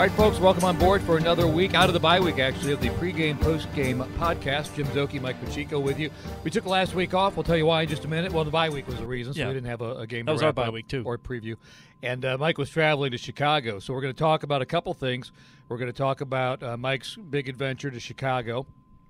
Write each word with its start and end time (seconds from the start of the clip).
All 0.00 0.06
right, 0.06 0.16
folks, 0.16 0.38
welcome 0.38 0.64
on 0.64 0.78
board 0.78 1.02
for 1.02 1.18
another 1.18 1.46
week 1.46 1.74
out 1.74 1.88
of 1.88 1.92
the 1.92 2.00
bye 2.00 2.20
week, 2.20 2.38
actually, 2.38 2.72
of 2.72 2.80
the 2.80 2.88
pregame, 2.88 3.36
postgame 3.36 4.02
podcast. 4.14 4.74
Jim 4.74 4.86
Szoke, 4.86 5.20
Mike 5.20 5.38
Pacheco 5.44 5.78
with 5.78 5.98
you. 5.98 6.08
We 6.42 6.50
took 6.50 6.64
last 6.64 6.94
week 6.94 7.12
off. 7.12 7.36
We'll 7.36 7.44
tell 7.44 7.58
you 7.58 7.66
why 7.66 7.82
in 7.82 7.88
just 7.90 8.06
a 8.06 8.08
minute. 8.08 8.32
Well, 8.32 8.44
the 8.44 8.50
bye 8.50 8.70
week 8.70 8.86
was 8.86 8.96
the 8.96 9.04
reason, 9.04 9.34
so 9.34 9.40
Yeah. 9.40 9.48
we 9.48 9.52
didn't 9.52 9.66
have 9.66 9.82
a, 9.82 9.96
a 9.96 10.06
game. 10.06 10.24
That 10.24 10.30
to 10.30 10.36
was 10.36 10.42
our 10.42 10.54
bye 10.54 10.70
week, 10.70 10.88
too. 10.88 11.02
or 11.04 11.18
preview. 11.18 11.56
And 12.02 12.24
uh, 12.24 12.38
Mike 12.38 12.56
was 12.56 12.70
traveling 12.70 13.10
to 13.10 13.18
Chicago, 13.18 13.78
so 13.78 13.92
we're 13.92 14.00
going 14.00 14.14
to 14.14 14.18
talk 14.18 14.42
about 14.42 14.62
a 14.62 14.64
couple 14.64 14.94
things. 14.94 15.32
We're 15.68 15.76
going 15.76 15.92
to 15.92 15.98
talk 15.98 16.22
about 16.22 16.62
uh, 16.62 16.78
Mike's 16.78 17.16
big 17.16 17.50
adventure 17.50 17.90
to 17.90 18.00
Chicago. 18.00 18.64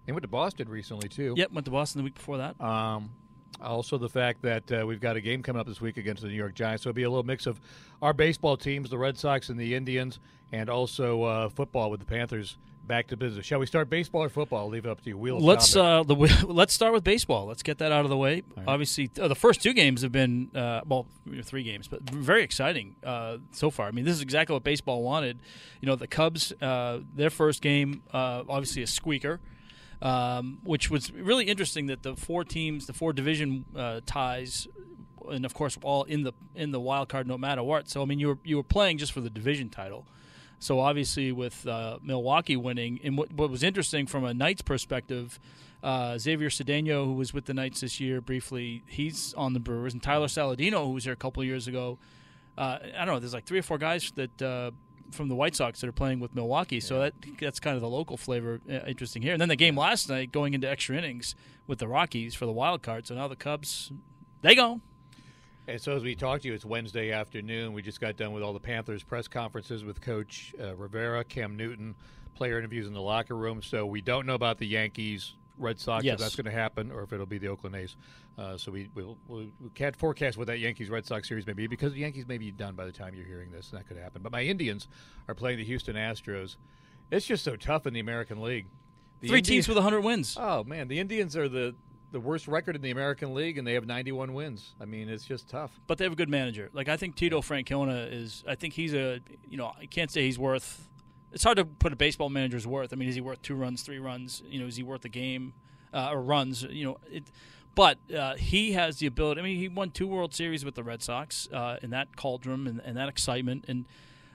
He 0.07 0.11
went 0.11 0.23
to 0.23 0.29
Boston 0.29 0.69
recently 0.69 1.09
too. 1.09 1.35
Yep, 1.37 1.53
went 1.53 1.67
to 1.67 1.71
Boston 1.71 2.01
the 2.01 2.05
week 2.05 2.15
before 2.15 2.39
that. 2.39 2.61
Um, 2.61 3.11
also, 3.61 3.99
the 3.99 4.09
fact 4.09 4.43
that 4.43 4.73
uh, 4.73 4.87
we've 4.87 5.01
got 5.01 5.17
a 5.17 5.21
game 5.21 5.43
coming 5.43 5.61
up 5.61 5.67
this 5.67 5.81
week 5.81 5.97
against 5.97 6.23
the 6.23 6.29
New 6.29 6.35
York 6.35 6.55
Giants. 6.55 6.85
So 6.85 6.91
it'll 6.91 6.97
be 6.97 7.03
a 7.03 7.11
little 7.11 7.25
mix 7.25 7.47
of 7.47 7.61
our 8.01 8.13
baseball 8.13 8.57
teams, 8.57 8.91
the 8.91 8.99
Red 8.99 9.19
Sox 9.19 9.49
and 9.49 9.59
the 9.59 9.75
Indians, 9.75 10.19
and 10.53 10.71
also 10.71 11.23
uh, 11.23 11.49
football 11.49 11.91
with 11.91 12.01
the 12.01 12.07
Panthers 12.07 12.57
back 12.91 13.07
to 13.07 13.17
business. 13.17 13.47
Shall 13.47 13.61
we 13.61 13.67
start 13.67 13.89
baseball 13.89 14.25
or 14.25 14.29
football? 14.29 14.61
I'll 14.61 14.69
leave 14.69 14.85
it 14.85 14.91
up 14.91 15.01
to 15.03 15.09
you. 15.09 15.17
Wheels. 15.17 15.45
Let's 15.45 15.77
uh, 15.77 16.03
the 16.03 16.17
let's 16.49 16.75
start 16.75 16.93
with 16.93 17.05
baseball. 17.05 17.47
Let's 17.47 17.63
get 17.63 17.79
that 17.79 17.93
out 17.93 18.05
of 18.05 18.11
the 18.11 18.17
way. 18.17 18.43
Obviously, 18.67 19.11
uh, 19.21 19.29
the 19.29 19.37
first 19.37 19.63
two 19.63 19.73
games 19.73 20.03
have 20.03 20.11
been 20.11 20.51
uh, 20.55 20.81
well, 20.85 21.07
three 21.45 21.63
games, 21.63 21.87
but 21.87 22.03
very 22.03 22.43
exciting 22.43 22.97
uh, 23.05 23.39
so 23.53 23.71
far. 23.71 23.87
I 23.87 23.93
mean, 23.93 24.05
this 24.05 24.15
is 24.15 24.23
exactly 24.23 24.55
what 24.55 24.65
baseball 24.65 25.03
wanted. 25.03 25.39
You 25.81 25.87
know, 25.87 25.95
the 25.95 26.09
Cubs, 26.09 26.53
uh, 26.61 26.99
their 27.15 27.31
first 27.31 27.63
game, 27.63 28.03
uh, 28.13 28.43
obviously 28.49 28.83
a 28.83 28.89
squeaker. 28.89 29.39
Um, 30.03 30.61
which 30.65 30.91
was 30.91 31.13
really 31.13 31.45
interesting 31.45 31.89
that 31.89 32.03
the 32.03 32.17
four 32.17 32.43
teams, 32.43 32.87
the 32.87 32.95
four 32.95 33.13
division 33.13 33.67
uh, 33.77 34.01
ties, 34.07 34.67
and 35.31 35.45
of 35.45 35.53
course 35.53 35.77
all 35.83 36.05
in 36.05 36.23
the 36.23 36.33
in 36.55 36.71
the 36.71 36.81
wild 36.81 37.11
card, 37.11 37.27
no 37.27 37.37
matter 37.37 37.63
what. 37.63 37.91
So 37.91 38.01
I 38.01 38.07
mean, 38.07 38.19
you 38.19 38.29
were 38.29 38.39
you 38.43 38.57
were 38.57 38.63
playing 38.63 38.97
just 38.97 39.13
for 39.13 39.21
the 39.21 39.29
division 39.29 39.69
title. 39.69 40.07
So 40.59 40.79
obviously, 40.79 41.33
with 41.33 41.67
uh, 41.67 41.99
Milwaukee 42.03 42.57
winning, 42.57 43.01
and 43.03 43.17
what, 43.17 43.33
what 43.33 43.51
was 43.51 43.63
interesting 43.63 44.07
from 44.07 44.25
a 44.25 44.35
Knights 44.35 44.61
perspective, 44.61 45.41
uh, 45.83 46.19
Xavier 46.19 46.51
Cedeno, 46.51 47.07
who 47.07 47.15
was 47.15 47.33
with 47.33 47.47
the 47.47 47.55
Knights 47.55 47.81
this 47.81 47.99
year 47.99 48.21
briefly, 48.21 48.83
he's 48.87 49.33
on 49.35 49.55
the 49.55 49.61
Brewers, 49.61 49.95
and 49.95 50.03
Tyler 50.03 50.27
Saladino, 50.27 50.85
who 50.85 50.93
was 50.93 51.05
here 51.05 51.15
a 51.15 51.17
couple 51.17 51.43
years 51.43 51.67
ago. 51.67 51.99
Uh, 52.59 52.79
I 52.83 53.07
don't 53.07 53.15
know. 53.15 53.19
There's 53.21 53.33
like 53.33 53.47
three 53.47 53.59
or 53.59 53.63
four 53.63 53.79
guys 53.79 54.13
that 54.17 54.43
uh, 54.43 54.73
from 55.11 55.29
the 55.29 55.35
White 55.35 55.57
Sox 55.57 55.81
that 55.81 55.89
are 55.89 55.93
playing 55.93 56.21
with 56.21 56.35
Milwaukee. 56.35 56.81
So 56.81 56.99
that 57.01 57.15
that's 57.41 57.61
kind 57.61 57.77
of 57.77 57.83
the 57.83 57.89
local 57.89 58.17
flavor 58.17 58.61
uh, 58.69 58.87
interesting 58.87 59.23
here. 59.23 59.33
And 59.33 59.41
then 59.41 59.49
the 59.49 59.57
game 59.57 59.77
last 59.77 60.09
night, 60.09 60.33
going 60.33 60.55
into 60.55 60.69
extra 60.69 60.97
innings 60.97 61.35
with 61.67 61.79
the 61.79 61.89
Rockies 61.89 62.35
for 62.35 62.47
the 62.47 62.53
wild 62.53 62.83
card. 62.83 63.07
So 63.07 63.15
now 63.15 63.29
the 63.29 63.37
Cubs, 63.37 63.93
they 64.43 64.55
go. 64.55 64.81
And 65.69 65.81
so 65.81 65.95
as 65.95 66.03
we 66.03 66.15
talked 66.15 66.43
to 66.43 66.49
you, 66.49 66.55
it's 66.55 66.65
Wednesday 66.65 67.13
afternoon. 67.13 67.73
We 67.73 67.83
just 67.83 68.01
got 68.01 68.17
done 68.17 68.33
with 68.33 68.43
all 68.43 68.53
the 68.53 68.61
Panthers 68.61 69.05
press 69.05 69.29
conferences 69.29 69.85
with 69.85 70.01
Coach 70.01 70.55
uh, 70.61 70.75
Rivera, 70.75 71.23
Cam 71.23 71.57
Newton, 71.57 71.95
player 72.35 72.59
interviews 72.59 72.87
in 72.87 72.93
the 72.93 73.01
locker 73.01 73.37
room. 73.37 73.63
So 73.63 73.87
we 73.87 74.01
don't 74.01 74.27
know 74.27 74.35
about 74.35 74.59
the 74.59 74.67
Yankees, 74.67 75.35
Red 75.61 75.79
Sox, 75.79 76.05
Yes. 76.05 76.15
if 76.15 76.21
that's 76.21 76.37
going 76.37 76.47
to 76.47 76.51
happen, 76.51 76.91
or 76.91 77.03
if 77.03 77.13
it'll 77.13 77.27
be 77.27 77.39
the 77.39 77.49
Oakland 77.49 77.77
A's. 77.77 77.97
Uh, 78.39 78.57
so 78.57 78.73
we, 78.73 78.89
we'll, 78.95 79.17
we 79.29 79.53
can't 79.75 79.95
forecast 79.95 80.37
what 80.39 80.47
that 80.47 80.59
Yankees 80.59 80.89
Red 80.91 81.07
Sox 81.07 81.29
series 81.29 81.47
may 81.47 81.53
be 81.53 81.67
because 81.67 81.93
the 81.93 82.01
Yankees 82.01 82.27
may 82.27 82.39
be 82.39 82.51
done 82.51 82.75
by 82.75 82.85
the 82.87 82.93
time 82.93 83.15
you're 83.15 83.27
hearing 83.27 83.51
this, 83.53 83.71
and 83.71 83.79
that 83.79 83.87
could 83.87 83.97
happen. 83.99 84.23
But 84.23 84.33
my 84.33 84.43
Indians 84.43 84.89
are 85.29 85.35
playing 85.35 85.59
the 85.59 85.65
Houston 85.65 85.95
Astros. 85.97 86.57
It's 87.11 87.27
just 87.27 87.45
so 87.45 87.57
tough 87.57 87.87
in 87.87 87.93
the 87.95 88.01
American 88.01 88.41
League. 88.41 88.67
The 89.21 89.29
Three 89.29 89.39
Indi- 89.39 89.51
teams 89.51 89.69
with 89.69 89.77
100 89.77 90.01
wins. 90.01 90.37
Oh 90.41 90.65
man, 90.65 90.89
the 90.89 90.99
Indians 90.99 91.37
are 91.37 91.49
the 91.49 91.75
the 92.13 92.19
worst 92.21 92.49
record 92.49 92.75
in 92.75 92.83
the 92.83 92.91
American 92.91 93.35
League, 93.35 93.57
and 93.57 93.65
they 93.65 93.75
have 93.75 93.87
91 93.87 94.33
wins. 94.35 94.75
I 94.81 94.85
mean, 94.85 95.09
it's 95.09 95.25
just 95.25 95.49
tough. 95.49 95.71
but 95.87 95.97
they 95.97 96.05
have 96.05 96.13
a 96.13 96.17
good 96.17 96.29
manager. 96.29 96.69
Like 96.73 96.89
I 96.89 96.97
think 96.97 97.15
Tito 97.17 97.41
Francona 97.41 98.11
is. 98.13 98.43
I 98.49 98.55
think 98.57 98.75
he's 98.75 98.95
a. 98.95 99.21
You 99.49 99.59
know, 99.59 99.73
I 99.81 99.87
can't 99.87 100.11
say 100.11 100.23
he's 100.25 100.39
worth. 100.39 100.89
It's 101.33 101.45
hard 101.45 101.57
to 101.59 101.65
put 101.65 101.93
a 101.93 101.97
baseball 101.97 102.29
manager's 102.29 102.67
worth. 102.67 102.93
I 102.93 102.97
mean, 102.97 103.09
is 103.09 103.15
he 103.15 103.21
worth 103.21 103.41
two 103.43 103.55
runs, 103.55 103.83
three 103.83 103.99
runs? 103.99 104.43
You 104.47 104.61
know, 104.61 104.67
is 104.67 104.77
he 104.77 104.83
worth 104.83 105.05
a 105.05 105.09
game 105.09 105.53
uh, 105.95 106.11
or 106.13 106.21
runs? 106.23 106.63
You 106.63 106.85
know, 106.85 106.99
it. 107.11 107.25
But 107.77 107.99
uh, 108.13 108.35
he 108.35 108.73
has 108.73 108.99
the 108.99 109.07
ability. 109.07 109.41
I 109.41 109.45
mean, 109.45 109.57
he 109.57 109.69
won 109.69 109.91
two 109.93 110.09
World 110.09 110.35
Series 110.35 110.65
with 110.65 110.75
the 110.75 110.83
Red 110.83 111.03
Sox 111.03 111.49
uh, 111.53 111.77
in 111.83 111.91
that 111.91 112.17
cauldron 112.17 112.67
and, 112.67 112.81
and 112.85 112.97
that 112.97 113.09
excitement. 113.09 113.65
And 113.69 113.87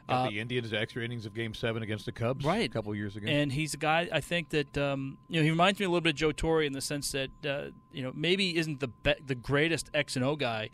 Got 0.08 0.28
uh, 0.28 0.30
the 0.30 0.40
Indians 0.40 0.70
to 0.70 0.80
extra 0.80 1.04
innings 1.04 1.26
of 1.26 1.34
Game 1.34 1.54
Seven 1.54 1.84
against 1.84 2.06
the 2.06 2.12
Cubs, 2.14 2.46
Right. 2.46 2.70
a 2.70 2.72
couple 2.72 2.94
years 2.96 3.16
ago. 3.18 3.28
and 3.28 3.52
he's 3.52 3.74
a 3.74 3.78
guy 3.78 4.08
I 4.12 4.22
think 4.22 4.50
that 4.50 4.78
um, 4.78 5.18
you 5.28 5.40
know 5.40 5.44
he 5.44 5.50
reminds 5.50 5.80
me 5.80 5.86
a 5.86 5.90
little 5.90 6.00
bit 6.02 6.12
of 6.12 6.16
Joe 6.16 6.32
Torre 6.32 6.62
in 6.62 6.74
the 6.74 6.80
sense 6.82 7.12
that 7.12 7.32
uh, 7.46 7.72
you 7.92 8.04
know 8.04 8.12
maybe 8.16 8.56
isn't 8.56 8.80
the 8.80 8.88
be- 8.88 9.16
the 9.26 9.36
greatest 9.36 9.90
X 9.94 10.16
and 10.16 10.24
O 10.24 10.36
guy, 10.36 10.70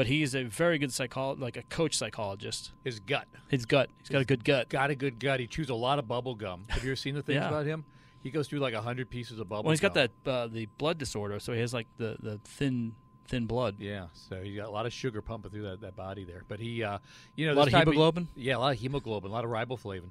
but 0.00 0.06
he's 0.06 0.34
a 0.34 0.44
very 0.44 0.78
good 0.78 0.90
psychologist, 0.90 1.42
like 1.42 1.58
a 1.58 1.62
coach 1.64 1.94
psychologist. 1.94 2.72
His 2.82 3.00
gut, 3.00 3.28
His 3.48 3.66
gut, 3.66 3.90
he's 3.98 4.08
got 4.08 4.22
a 4.22 4.24
good 4.24 4.42
gut. 4.44 4.70
got 4.70 4.88
a 4.88 4.94
good 4.94 5.18
gut. 5.20 5.40
He 5.40 5.46
chews 5.46 5.68
a 5.68 5.74
lot 5.74 5.98
of 5.98 6.08
bubble 6.08 6.34
gum. 6.34 6.64
Have 6.70 6.82
you 6.82 6.90
ever 6.92 6.96
seen 6.96 7.14
the 7.14 7.22
things 7.22 7.34
Yeah. 7.42 7.48
about 7.48 7.66
him? 7.66 7.84
He 8.22 8.30
goes 8.30 8.48
through 8.48 8.60
like 8.60 8.72
hundred 8.72 9.10
pieces 9.10 9.38
of 9.38 9.46
bubble. 9.50 9.64
Well, 9.64 9.72
he's 9.72 9.80
got 9.80 9.92
that 9.92 10.10
uh, 10.24 10.46
the 10.46 10.64
blood 10.78 10.96
disorder, 10.96 11.38
so 11.38 11.52
he 11.52 11.60
has 11.60 11.74
like 11.74 11.86
the, 11.98 12.16
the 12.20 12.38
thin 12.44 12.94
thin 13.28 13.44
blood. 13.44 13.76
Yeah, 13.78 14.06
so 14.14 14.42
he's 14.42 14.56
got 14.56 14.68
a 14.68 14.70
lot 14.70 14.86
of 14.86 14.92
sugar 14.94 15.20
pumping 15.20 15.50
through 15.50 15.64
that, 15.64 15.82
that 15.82 15.96
body 15.96 16.24
there. 16.24 16.44
But 16.48 16.60
he, 16.60 16.82
uh, 16.82 16.98
you 17.36 17.46
know, 17.46 17.52
A 17.52 17.58
lot 17.60 17.68
of 17.68 17.74
hemoglobin? 17.74 18.28
yeah, 18.34 18.56
a 18.56 18.58
lot 18.58 18.72
of 18.72 18.78
hemoglobin, 18.80 19.30
a 19.30 19.34
lot 19.34 19.44
of 19.44 19.50
riboflavin. 19.50 20.08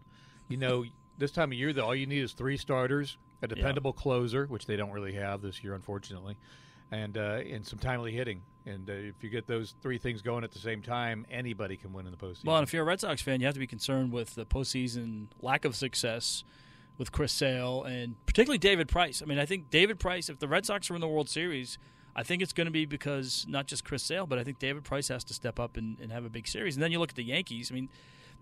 You 0.49 0.57
know, 0.57 0.85
this 1.17 1.31
time 1.31 1.51
of 1.51 1.57
year, 1.57 1.73
though, 1.73 1.85
all 1.85 1.95
you 1.95 2.05
need 2.05 2.21
is 2.23 2.33
three 2.33 2.57
starters, 2.57 3.17
a 3.41 3.47
dependable 3.47 3.91
closer, 3.93 4.45
which 4.45 4.67
they 4.67 4.75
don't 4.75 4.91
really 4.91 5.13
have 5.13 5.41
this 5.41 5.63
year, 5.63 5.73
unfortunately, 5.73 6.37
and 6.91 7.17
uh, 7.17 7.41
and 7.51 7.65
some 7.65 7.79
timely 7.79 8.11
hitting. 8.11 8.43
And 8.69 8.89
uh, 8.89 8.93
if 8.93 9.23
you 9.23 9.29
get 9.29 9.47
those 9.47 9.75
three 9.81 9.97
things 9.97 10.21
going 10.21 10.43
at 10.43 10.51
the 10.51 10.59
same 10.59 10.81
time, 10.81 11.25
anybody 11.29 11.75
can 11.75 11.91
win 11.91 12.05
in 12.05 12.11
the 12.11 12.17
postseason. 12.17 12.45
Well, 12.45 12.57
and 12.57 12.67
if 12.67 12.73
you're 12.73 12.83
a 12.83 12.85
Red 12.85 13.01
Sox 13.01 13.21
fan, 13.21 13.39
you 13.39 13.45
have 13.47 13.55
to 13.55 13.59
be 13.59 13.67
concerned 13.67 14.11
with 14.11 14.35
the 14.35 14.45
postseason 14.45 15.27
lack 15.41 15.65
of 15.65 15.75
success 15.75 16.43
with 16.97 17.11
Chris 17.11 17.31
Sale 17.31 17.83
and 17.83 18.15
particularly 18.25 18.57
David 18.57 18.87
Price. 18.87 19.21
I 19.21 19.25
mean, 19.25 19.39
I 19.39 19.45
think 19.45 19.69
David 19.69 19.99
Price, 19.99 20.29
if 20.29 20.39
the 20.39 20.47
Red 20.47 20.65
Sox 20.65 20.91
are 20.91 20.95
in 20.95 21.01
the 21.01 21.07
World 21.07 21.29
Series, 21.29 21.77
I 22.15 22.23
think 22.23 22.41
it's 22.41 22.53
going 22.53 22.65
to 22.65 22.71
be 22.71 22.85
because 22.85 23.45
not 23.47 23.65
just 23.65 23.85
Chris 23.85 24.03
Sale, 24.03 24.27
but 24.27 24.37
I 24.37 24.43
think 24.43 24.59
David 24.59 24.83
Price 24.83 25.07
has 25.07 25.23
to 25.25 25.33
step 25.33 25.59
up 25.59 25.77
and, 25.77 25.99
and 25.99 26.11
have 26.11 26.25
a 26.25 26.29
big 26.29 26.47
series. 26.47 26.75
And 26.75 26.83
then 26.83 26.91
you 26.91 26.99
look 26.99 27.11
at 27.11 27.15
the 27.15 27.23
Yankees. 27.23 27.71
I 27.71 27.75
mean, 27.75 27.89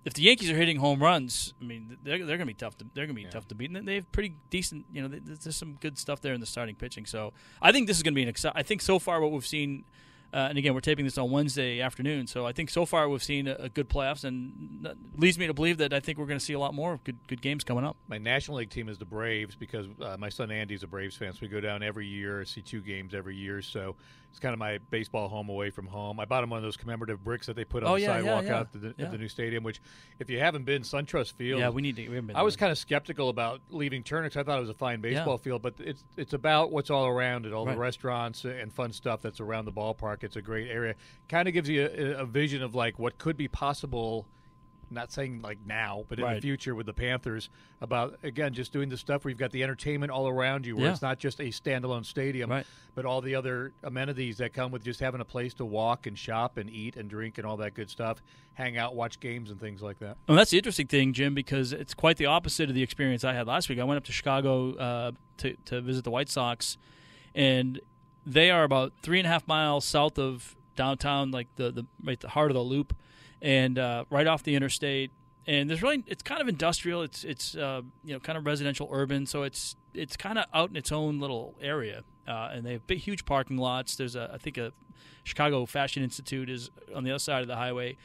if 0.04 0.14
the 0.14 0.24
Yankees 0.24 0.50
are 0.50 0.56
hitting 0.56 0.78
home 0.78 1.02
runs, 1.02 1.54
I 1.62 1.66
mean, 1.66 1.98
they're, 2.02 2.18
they're 2.18 2.38
going 2.38 2.40
to 2.40 2.46
be 2.46 2.54
tough. 2.54 2.78
To, 2.78 2.86
they're 2.94 3.06
going 3.06 3.16
to 3.16 3.24
be 3.24 3.30
tough 3.30 3.48
to 3.50 3.56
beat. 3.56 3.70
And 3.70 3.88
they 3.88 3.96
have 3.96 4.12
pretty 4.12 4.36
decent. 4.50 4.86
You 4.92 5.04
know, 5.04 5.08
there's 5.08 5.40
there's 5.40 5.56
some 5.56 5.74
good 5.80 5.98
stuff 5.98 6.22
there 6.22 6.34
in 6.34 6.40
the 6.40 6.46
starting 6.46 6.76
pitching. 6.76 7.06
So 7.06 7.34
I 7.62 7.72
think 7.72 7.88
this 7.88 7.98
is 7.98 8.04
going 8.04 8.14
to 8.14 8.16
be 8.16 8.24
an 8.24 8.30
exciting. 8.30 8.58
I 8.58 8.64
think 8.64 8.82
so 8.82 9.00
far 9.00 9.22
what 9.22 9.32
we've 9.32 9.46
seen. 9.46 9.86
Uh, 10.34 10.48
and 10.50 10.58
again, 10.58 10.74
we're 10.74 10.82
taping 10.82 11.06
this 11.06 11.18
on 11.18 11.32
Wednesday 11.32 11.80
afternoon, 11.80 12.28
so 12.28 12.46
I 12.46 12.52
think 12.52 12.70
so 12.70 12.86
far 12.86 13.08
we've 13.08 13.24
seen 13.24 13.48
a, 13.48 13.56
a 13.60 13.70
good 13.70 13.90
playoffs, 13.90 14.26
and 14.26 14.88
leads 15.16 15.40
me 15.40 15.48
to 15.48 15.54
believe 15.54 15.78
that 15.78 15.94
I 15.94 16.00
think 16.00 16.18
we're 16.18 16.26
going 16.26 16.40
to 16.40 16.44
see 16.44 16.54
a 16.54 16.60
lot 16.60 16.74
more 16.74 17.00
good 17.04 17.18
good 17.28 17.42
games 17.42 17.64
coming 17.64 17.86
up. 17.86 17.96
my 18.08 18.18
National 18.18 18.58
League 18.58 18.70
team 18.70 18.90
is 18.90 18.98
the 18.98 19.06
Braves 19.06 19.56
because 19.56 19.88
uh, 20.02 20.18
my 20.20 20.30
son 20.30 20.52
Andy's 20.52 20.84
a 20.84 20.88
Braves 20.88 21.16
fan, 21.16 21.32
so 21.32 21.40
we 21.42 21.48
go 21.48 21.62
down 21.62 21.82
every 21.82 22.08
year, 22.08 22.44
see 22.46 22.62
two 22.62 22.82
games 22.82 23.14
every 23.14 23.36
year. 23.36 23.62
So 23.62 23.96
It's 24.38 24.42
kind 24.44 24.54
of 24.54 24.60
my 24.60 24.78
baseball 24.92 25.30
home 25.30 25.50
away 25.50 25.72
from 25.72 25.88
home. 25.88 26.20
I 26.20 26.26
bought 26.26 26.44
him 26.44 26.52
one 26.52 26.58
of 26.58 26.64
those 26.64 26.78
commemorative 26.78 27.24
bricks 27.24 27.48
that 27.48 27.56
they 27.56 27.66
put 27.66 27.84
on 27.84 27.90
Oh, 27.90 27.96
the 27.96 28.02
yeah, 28.02 28.08
yeah, 28.10 28.14
sidewalk 28.18 28.44
yeah. 28.46 28.56
out 28.60 28.72
to 28.74 28.78
the, 28.78 28.94
Yeah. 28.96 29.06
at 29.06 29.12
the 29.12 29.18
new 29.18 29.28
stadium. 29.28 29.64
Which, 29.64 29.82
if 30.20 30.30
you 30.30 30.38
haven't 30.40 30.64
been, 30.64 30.84
SunTrust 30.84 31.34
Field. 31.34 31.60
Yeah, 31.60 31.70
we 31.70 31.82
need 31.82 31.96
to. 31.96 32.08
We 32.08 32.20
been 32.20 32.36
I 32.36 32.44
was 32.44 32.56
kind 32.56 32.72
of 32.72 32.78
skeptical 32.78 33.30
about 33.30 33.62
leaving 33.72 34.04
Turner 34.04 34.30
'cause 34.30 34.38
I 34.38 34.44
thought 34.44 34.60
it 34.60 34.62
was 34.62 34.70
a 34.70 34.76
fine 34.76 35.02
baseball 35.02 35.40
field, 35.40 35.64
but 35.64 35.74
it's 35.80 36.04
it's 36.18 36.34
about 36.34 36.72
what's 36.72 36.92
all 36.92 37.08
around 37.08 37.48
it, 37.48 37.52
all 37.52 37.66
Right. 37.66 37.74
the 37.74 37.80
restaurants 37.80 38.46
and 38.46 38.72
fun 38.72 38.92
stuff 38.94 39.24
that's 39.24 39.40
around 39.40 39.66
the 39.66 39.72
ballpark. 39.72 40.24
It's 40.24 40.36
a 40.36 40.42
great 40.44 40.70
area. 40.70 40.94
Kind 41.30 41.48
of 41.48 41.56
gives 41.56 41.68
you 41.68 41.88
a, 41.88 42.22
a 42.22 42.26
vision 42.28 42.62
of 42.62 42.76
like 42.76 43.00
what 43.00 43.18
could 43.18 43.38
be 43.38 43.48
possible. 43.48 44.28
Not 44.90 45.12
saying 45.12 45.42
like 45.42 45.58
now, 45.66 46.06
but 46.08 46.18
in 46.20 46.34
the 46.34 46.40
future 46.42 46.74
with 46.74 46.86
the 46.86 46.94
Panthers 46.94 47.50
about 47.82 48.18
again 48.24 48.54
just 48.54 48.72
doing 48.72 48.88
the 48.88 48.96
stuff 48.98 49.26
where 49.26 49.30
you've 49.30 49.38
got 49.40 49.52
the 49.52 49.62
entertainment 49.64 50.12
all 50.12 50.28
around 50.30 50.66
you, 50.66 50.76
where 50.78 50.86
Yeah. 50.86 50.92
it's 50.94 51.02
not 51.02 51.20
just 51.20 51.40
a 51.42 51.46
standalone 51.50 52.06
stadium, 52.06 52.50
Right. 52.50 52.66
but 52.96 53.06
all 53.06 53.20
the 53.20 53.36
other 53.36 53.74
amenities 53.84 54.38
that 54.38 54.54
come 54.54 54.72
with 54.72 54.84
just 54.86 55.02
having 55.02 55.20
a 55.20 55.26
place 55.26 55.54
to 55.56 55.66
walk 55.66 56.08
and 56.08 56.18
shop 56.18 56.58
and 56.58 56.70
eat 56.70 56.96
and 56.96 57.10
drink 57.10 57.38
and 57.38 57.46
all 57.46 57.58
that 57.58 57.74
good 57.74 57.90
stuff, 57.90 58.22
hang 58.54 58.78
out, 58.78 58.96
watch 58.96 59.20
games 59.20 59.52
and 59.52 59.60
things 59.60 59.82
like 59.82 60.00
that. 60.00 60.16
Well, 60.28 60.38
that's 60.38 60.52
the 60.52 60.58
interesting 60.58 60.88
thing, 60.88 61.12
Jim, 61.12 61.34
because 61.34 61.74
it's 61.74 61.94
quite 61.94 62.16
the 62.16 62.28
opposite 62.28 62.70
of 62.70 62.76
the 62.76 62.84
experience 62.84 63.26
I 63.26 63.34
had 63.34 63.46
last 63.46 63.68
week. 63.68 63.80
I 63.80 63.84
went 63.84 63.98
up 63.98 64.06
to 64.06 64.12
Chicago 64.14 64.74
uh, 64.76 65.12
to 65.40 65.54
to 65.66 65.82
visit 65.82 66.06
the 66.06 66.12
White 66.12 66.30
Sox, 66.30 66.78
and 67.36 67.82
they 68.26 68.50
are 68.52 68.64
about 68.64 68.94
three 69.02 69.20
and 69.20 69.26
a 69.28 69.30
half 69.30 69.48
miles 69.48 69.84
south 69.86 70.18
of 70.18 70.56
downtown, 70.78 71.32
like 71.32 71.48
the 71.58 71.72
the 71.72 71.86
right 72.04 72.20
the 72.20 72.30
heart 72.30 72.52
of 72.52 72.56
the 72.56 72.62
loop, 72.64 72.96
and 73.42 73.78
uh, 73.78 74.06
right 74.10 74.28
off 74.28 74.44
the 74.44 74.56
interstate. 74.56 75.12
And 75.46 75.70
there's 75.70 75.82
really 75.82 76.04
it's 76.08 76.24
kind 76.24 76.42
of 76.42 76.48
industrial. 76.48 77.02
It's 77.04 77.24
it's 77.24 77.56
uh, 77.56 77.82
you 78.04 78.14
know 78.14 78.20
kind 78.20 78.38
of 78.38 78.46
residential 78.46 78.90
urban, 78.92 79.26
so 79.26 79.44
it's 79.44 79.76
it's 79.94 80.18
kind 80.18 80.38
of 80.38 80.46
out 80.54 80.70
in 80.70 80.76
its 80.76 80.92
own 80.92 81.20
little 81.20 81.56
area. 81.62 82.04
Uh, 82.28 82.50
and 82.52 82.66
they 82.66 82.74
have 82.74 82.86
big, 82.86 83.00
huge 83.00 83.24
parking 83.24 83.58
lots. 83.58 83.96
There's 83.96 84.16
a 84.16 84.30
I 84.34 84.38
think 84.38 84.58
a 84.58 84.74
Chicago 85.24 85.66
Fashion 85.66 86.04
Institute 86.04 86.50
is 86.50 86.70
on 86.94 87.04
the 87.06 87.12
other 87.12 87.20
side 87.20 87.42
of 87.42 87.48
the 87.48 87.56
highway 87.56 87.98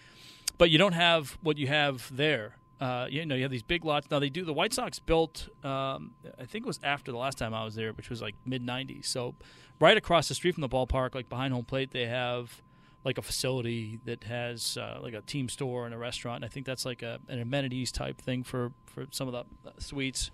but 0.59 0.71
you 0.71 0.79
don't 0.79 0.93
have 0.93 1.39
what 1.43 1.59
you 1.59 1.67
have 1.67 2.09
there. 2.15 2.57
Uh, 2.81 3.07
you 3.09 3.25
know, 3.25 3.35
you 3.35 3.43
have 3.43 3.51
these 3.51 3.63
big 3.63 3.85
lots. 3.85 4.11
Now 4.11 4.19
they 4.19 4.29
do. 4.29 4.45
The 4.45 4.53
White 4.53 4.73
Sox 4.73 4.99
built, 4.99 5.49
um, 5.65 6.13
I 6.39 6.45
think 6.45 6.65
it 6.65 6.67
was 6.67 6.81
after 6.83 7.13
the 7.13 7.19
last 7.19 7.39
time 7.39 7.55
I 7.55 7.65
was 7.65 7.75
there, 7.75 7.93
which 7.93 8.11
was 8.11 8.21
like 8.21 8.35
mid 8.45 8.65
'90s. 8.65 9.07
So, 9.07 9.35
right 9.81 9.97
across 9.97 10.29
the 10.29 10.35
street 10.35 10.55
from 10.55 10.63
the 10.63 10.69
ballpark, 10.69 11.15
like 11.15 11.29
behind 11.29 11.55
home 11.55 11.65
plate, 11.65 11.93
they 11.93 12.07
have 12.07 12.63
like 13.05 13.19
a 13.19 13.23
facility 13.23 13.99
that 14.05 14.25
has 14.25 14.77
uh, 14.77 14.99
like 15.03 15.15
a 15.15 15.21
team 15.23 15.49
store 15.49 15.87
and 15.87 15.95
a 15.95 15.99
restaurant. 15.99 16.37
And 16.37 16.45
I 16.45 16.49
think 16.49 16.67
that's 16.67 16.85
like 16.85 17.03
a, 17.03 17.19
an 17.29 17.41
amenities 17.41 17.93
type 17.93 18.21
thing 18.21 18.43
for 18.43 18.73
for 18.87 19.07
some 19.11 19.29
of 19.29 19.33
the 19.35 19.81
suites. 19.81 20.31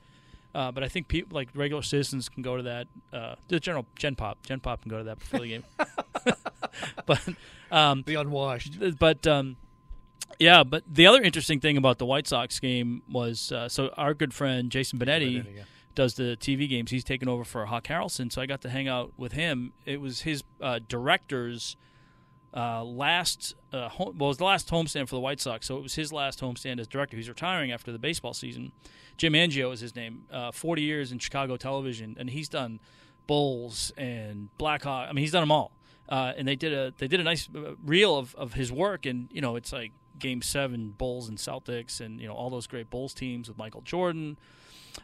Uh, 0.55 0.73
but 0.73 0.83
I 0.83 0.89
think 0.89 1.09
people 1.09 1.37
like 1.37 1.51
regular 1.55 1.83
citizens 1.83 2.29
can 2.29 2.43
go 2.43 2.57
to 2.57 2.63
that. 2.65 2.89
Uh, 3.13 3.35
the 3.49 3.61
general 3.61 3.87
Gen 3.97 4.17
Pop, 4.17 4.43
Gen 4.43 4.61
Pop 4.61 4.83
can 4.83 4.91
go 4.91 4.99
to 4.99 5.05
that 5.05 5.19
before 5.19 5.41
the 5.41 5.49
game. 5.49 5.65
but 7.07 7.21
um, 7.71 8.03
The 8.07 8.15
unwashed. 8.17 8.79
But 8.99 9.27
um, 9.27 9.57
yeah, 10.39 10.65
but 10.65 10.85
the 10.91 11.07
other 11.07 11.23
interesting 11.23 11.61
thing 11.61 11.77
about 11.77 11.99
the 11.99 12.07
White 12.07 12.27
Sox 12.27 12.59
game 12.61 13.03
was 13.11 13.53
uh, 13.53 13.69
so 13.69 13.89
our 13.97 14.15
good 14.15 14.33
friend 14.33 14.71
Jason 14.71 14.99
Benetti 14.99 15.43
Benetti, 15.43 15.57
yeah. 15.57 15.63
does 15.95 16.15
the 16.15 16.37
TV 16.41 16.69
games. 16.69 16.91
He's 16.91 17.05
taken 17.05 17.29
over 17.29 17.45
for 17.45 17.67
Hawk 17.67 17.85
Harrelson, 17.85 18.33
so 18.33 18.41
I 18.41 18.47
got 18.47 18.61
to 18.63 18.71
hang 18.71 18.89
out 18.89 19.13
with 19.17 19.33
him. 19.33 19.73
It 19.85 20.01
was 20.01 20.23
his 20.23 20.45
uh, 20.61 20.81
director's 20.89 21.77
uh, 22.55 22.83
last 22.83 23.55
uh, 23.73 23.89
home, 23.89 24.17
well, 24.19 24.29
it 24.29 24.31
was 24.31 24.37
the 24.39 24.45
last 24.45 24.69
homestand 24.69 25.09
for 25.09 25.17
the 25.17 25.21
White 25.21 25.41
Sox, 25.41 25.67
so 25.67 25.77
it 25.77 25.83
was 25.83 25.95
his 25.95 26.13
last 26.13 26.41
homestand 26.41 26.81
as 26.81 26.87
director. 26.87 27.17
He's 27.17 27.29
retiring 27.29 27.71
after 27.73 27.93
the 27.93 27.99
baseball 27.99 28.35
season. 28.35 28.73
Jim 29.17 29.35
Angio 29.35 29.73
is 29.73 29.81
his 29.81 29.95
name. 29.95 30.25
Uh, 30.33 30.51
Forty 30.51 30.83
years 30.83 31.13
in 31.13 31.19
Chicago 31.19 31.57
television, 31.57 32.17
and 32.19 32.31
he's 32.31 32.49
done 32.49 32.81
Bulls 33.27 33.93
and 33.97 34.49
Blackhawk. 34.59 35.09
I 35.09 35.13
mean, 35.13 35.23
he's 35.23 35.33
done 35.33 35.43
them 35.43 35.53
all. 35.53 35.73
Uh, 36.09 36.33
and 36.39 36.49
they 36.49 36.57
did 36.57 36.73
a 36.73 36.95
they 36.97 37.07
did 37.07 37.21
a 37.21 37.23
nice 37.23 37.49
uh, 37.55 37.75
reel 37.85 38.17
of, 38.17 38.35
of 38.37 38.55
his 38.55 38.73
work, 38.73 39.05
and 39.05 39.29
you 39.31 39.43
know, 39.43 39.57
it's 39.57 39.73
like 39.73 39.93
Game 40.19 40.41
Seven 40.41 40.95
Bulls 40.97 41.29
and 41.29 41.37
Celtics, 41.37 42.01
and 42.01 42.19
you 42.19 42.27
know 42.27 42.35
all 42.35 42.49
those 42.49 42.67
great 42.67 42.89
Bulls 42.89 43.13
teams 43.13 43.49
with 43.49 43.59
Michael 43.59 43.83
Jordan. 43.83 44.39